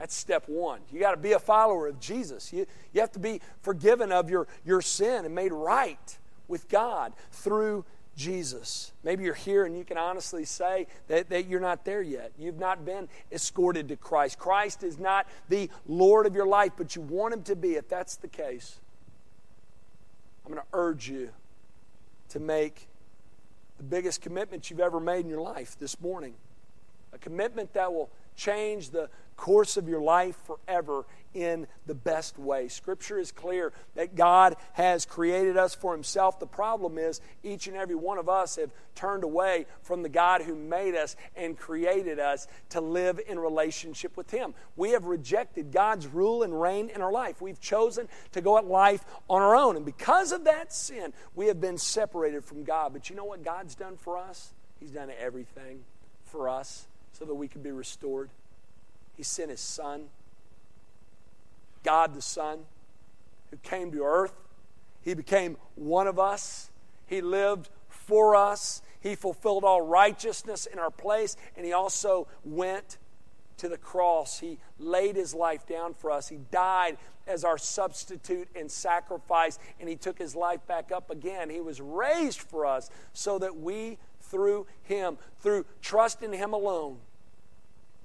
That's 0.03 0.17
step 0.17 0.49
one. 0.49 0.81
You 0.91 0.99
got 0.99 1.13
to 1.13 1.17
be 1.17 1.31
a 1.31 1.39
follower 1.39 1.87
of 1.87 2.01
Jesus. 2.01 2.53
You, 2.53 2.67
you 2.93 3.01
have 3.01 3.13
to 3.13 3.21
be 3.21 3.41
forgiven 3.61 4.11
of 4.11 4.29
your, 4.29 4.49
your 4.65 4.83
sin 4.83 5.25
and 5.25 5.33
made 5.33 5.53
right 5.53 6.19
with 6.49 6.69
God 6.69 7.13
through 7.31 7.85
Jesus. 8.17 8.91
Maybe 9.05 9.23
you're 9.23 9.33
here 9.33 9.65
and 9.65 9.79
you 9.79 9.85
can 9.85 9.97
honestly 9.99 10.45
say 10.45 10.89
that, 11.07 11.29
that 11.31 11.47
you're 11.47 11.61
not 11.61 11.85
there 11.85 12.03
yet. 12.03 12.33
You've 12.37 12.59
not 12.59 12.85
been 12.85 13.09
escorted 13.31 13.87
to 13.91 13.97
Christ. 13.97 14.41
Christ 14.41 14.83
is 14.83 14.99
not 14.99 15.29
the 15.49 15.71
Lord 15.87 16.27
of 16.27 16.35
your 16.35 16.49
life, 16.49 16.73
but 16.77 16.97
you 16.97 17.03
want 17.03 17.33
Him 17.35 17.45
to 17.45 17.55
be. 17.55 17.77
If 17.77 17.89
that's 17.89 18.17
the 18.17 18.27
case, 18.27 18.81
I'm 20.45 20.51
going 20.51 20.65
to 20.65 20.69
urge 20.73 21.09
you 21.09 21.31
to 22.31 22.41
make 22.41 22.89
the 23.77 23.85
biggest 23.85 24.21
commitment 24.21 24.69
you've 24.69 24.81
ever 24.81 24.99
made 24.99 25.21
in 25.21 25.29
your 25.29 25.43
life 25.43 25.79
this 25.79 26.01
morning. 26.01 26.35
A 27.13 27.19
commitment 27.19 27.73
that 27.75 27.93
will 27.93 28.11
change 28.35 28.91
the 28.91 29.09
course 29.37 29.77
of 29.77 29.89
your 29.89 30.01
life 30.01 30.37
forever 30.45 31.05
in 31.35 31.67
the 31.87 31.95
best 31.95 32.39
way. 32.39 32.69
Scripture 32.69 33.19
is 33.19 33.33
clear 33.33 33.73
that 33.95 34.15
God 34.15 34.57
has 34.75 35.07
created 35.07 35.57
us 35.57 35.75
for 35.75 35.93
Himself. 35.93 36.39
The 36.39 36.47
problem 36.47 36.99
is, 36.99 37.21
each 37.43 37.67
and 37.67 37.77
every 37.77 37.95
one 37.95 38.19
of 38.19 38.29
us 38.29 38.57
have 38.57 38.71
turned 38.95 39.25
away 39.25 39.67
from 39.83 40.03
the 40.03 40.09
God 40.09 40.43
who 40.43 40.55
made 40.55 40.95
us 40.95 41.17
and 41.35 41.57
created 41.57 42.19
us 42.19 42.47
to 42.71 42.81
live 42.81 43.19
in 43.27 43.39
relationship 43.39 44.17
with 44.17 44.31
Him. 44.31 44.55
We 44.77 44.91
have 44.91 45.07
rejected 45.07 45.73
God's 45.73 46.07
rule 46.07 46.43
and 46.43 46.61
reign 46.61 46.91
in 46.91 47.01
our 47.01 47.13
life. 47.13 47.41
We've 47.41 47.61
chosen 47.61 48.09
to 48.33 48.41
go 48.41 48.59
at 48.59 48.67
life 48.67 49.05
on 49.29 49.43
our 49.43 49.57
own. 49.57 49.77
And 49.77 49.87
because 49.87 50.33
of 50.33 50.45
that 50.45 50.73
sin, 50.73 51.13
we 51.35 51.47
have 51.47 51.61
been 51.61 51.79
separated 51.79 52.45
from 52.45 52.65
God. 52.65 52.93
But 52.93 53.09
you 53.09 53.17
know 53.17 53.25
what 53.25 53.43
God's 53.43 53.75
done 53.75 53.97
for 53.97 54.19
us? 54.19 54.53
He's 54.81 54.91
done 54.91 55.11
everything 55.19 55.85
for 56.25 56.49
us 56.49 56.87
so 57.13 57.25
that 57.25 57.35
we 57.35 57.49
can 57.49 57.63
be 57.63 57.71
restored. 57.71 58.31
He 59.17 59.23
sent 59.23 59.51
His 59.51 59.61
Son 59.61 60.09
God 61.83 62.15
the 62.15 62.23
Son, 62.23 62.61
who 63.51 63.57
came 63.59 63.91
to 63.93 64.05
earth. 64.05 64.35
He 65.03 65.15
became 65.15 65.57
one 65.75 66.07
of 66.07 66.19
us. 66.19 66.71
He 67.07 67.21
lived 67.21 67.69
for 67.89 68.37
us. 68.37 68.83
He 69.01 69.15
fulfilled 69.15 69.65
all 69.65 69.83
righteousness 69.83 70.67
in 70.67 70.79
our 70.79 70.91
place, 70.91 71.37
and 71.57 71.67
He 71.67 71.73
also 71.73 72.29
went 72.45 72.99
to 73.59 73.69
the 73.69 73.79
cross. 73.79 74.39
He 74.39 74.59
laid 74.79 75.17
His 75.17 75.35
life 75.35 75.67
down 75.67 75.95
for 75.95 76.11
us. 76.11 76.29
He 76.29 76.39
died 76.51 76.99
as 77.27 77.45
our 77.45 77.59
substitute 77.59 78.49
and 78.55 78.71
sacrifice, 78.71 79.59
and 79.81 79.89
He 79.89 79.97
took 79.97 80.19
His 80.19 80.37
life 80.37 80.65
back 80.67 80.93
up 80.93 81.11
again. 81.11 81.51
He 81.51 81.61
was 81.61 81.81
raised 81.81 82.41
for 82.41 82.65
us 82.65 82.91
so 83.13 83.39
that 83.41 83.57
we, 83.57 83.99
through 84.21 84.67
Him, 84.85 85.19
through 85.41 85.67
trust 85.81 86.23
in 86.23 86.33
Him 86.33 86.53
alone, 86.53 86.99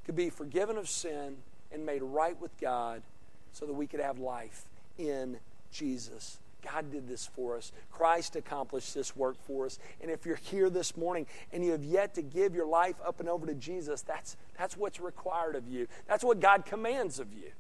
could 0.08 0.16
be 0.16 0.30
forgiven 0.30 0.78
of 0.78 0.90
sin 0.90 1.36
and 1.72 1.86
made 1.86 2.02
right 2.02 2.40
with 2.42 2.58
God 2.60 3.04
so 3.52 3.66
that 3.66 3.74
we 3.74 3.86
could 3.86 4.00
have 4.00 4.20
life 4.20 4.64
in 4.98 5.38
Jesus. 5.70 6.40
God 6.64 6.92
did 6.92 7.10
this 7.10 7.28
for 7.28 7.58
us. 7.58 7.74
Christ 7.92 8.38
accomplished 8.38 8.94
this 8.94 9.18
work 9.18 9.36
for 9.46 9.66
us. 9.66 9.80
And 10.02 10.10
if 10.10 10.26
you're 10.26 10.38
here 10.38 10.70
this 10.70 10.96
morning 10.96 11.28
and 11.52 11.64
you 11.64 11.72
have 11.72 11.84
yet 11.84 12.16
to 12.16 12.22
give 12.22 12.56
your 12.56 12.66
life 12.66 12.96
up 13.06 13.20
and 13.20 13.28
over 13.28 13.46
to 13.46 13.54
Jesus, 13.54 14.02
that's, 14.02 14.38
that's 14.58 14.78
what's 14.78 15.02
required 15.02 15.56
of 15.56 15.68
you. 15.68 15.88
That's 16.08 16.24
what 16.24 16.40
God 16.40 16.66
commands 16.66 17.20
of 17.20 17.34
you 17.34 17.52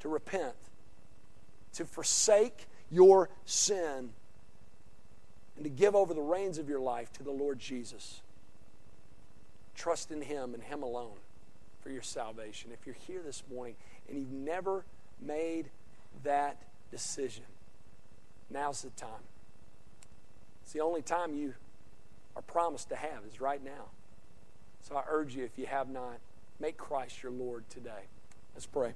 to 0.00 0.08
repent, 0.08 0.56
to 1.74 1.84
forsake 1.84 2.66
your 2.90 3.30
sin, 3.44 4.10
and 5.54 5.64
to 5.64 5.70
give 5.70 5.94
over 5.94 6.12
the 6.12 6.20
reins 6.20 6.58
of 6.58 6.68
your 6.68 6.80
life 6.80 7.12
to 7.12 7.22
the 7.22 7.30
Lord 7.30 7.60
Jesus. 7.60 8.20
Trust 9.76 10.10
in 10.10 10.22
Him 10.22 10.52
and 10.52 10.62
Him 10.64 10.82
alone 10.82 11.18
for 11.86 11.92
your 11.92 12.02
salvation. 12.02 12.72
If 12.72 12.84
you're 12.84 12.96
here 13.06 13.22
this 13.24 13.44
morning 13.48 13.76
and 14.08 14.18
you've 14.18 14.32
never 14.32 14.84
made 15.20 15.70
that 16.24 16.60
decision, 16.90 17.44
now's 18.50 18.82
the 18.82 18.90
time. 18.90 19.22
It's 20.64 20.72
the 20.72 20.80
only 20.80 21.02
time 21.02 21.36
you 21.36 21.54
are 22.34 22.42
promised 22.42 22.88
to 22.88 22.96
have 22.96 23.20
is 23.32 23.40
right 23.40 23.64
now. 23.64 23.90
So 24.82 24.96
I 24.96 25.04
urge 25.08 25.36
you, 25.36 25.44
if 25.44 25.56
you 25.56 25.66
have 25.66 25.88
not, 25.88 26.18
make 26.58 26.76
Christ 26.76 27.22
your 27.22 27.30
Lord 27.30 27.62
today. 27.70 28.08
Let's 28.56 28.66
pray. 28.66 28.94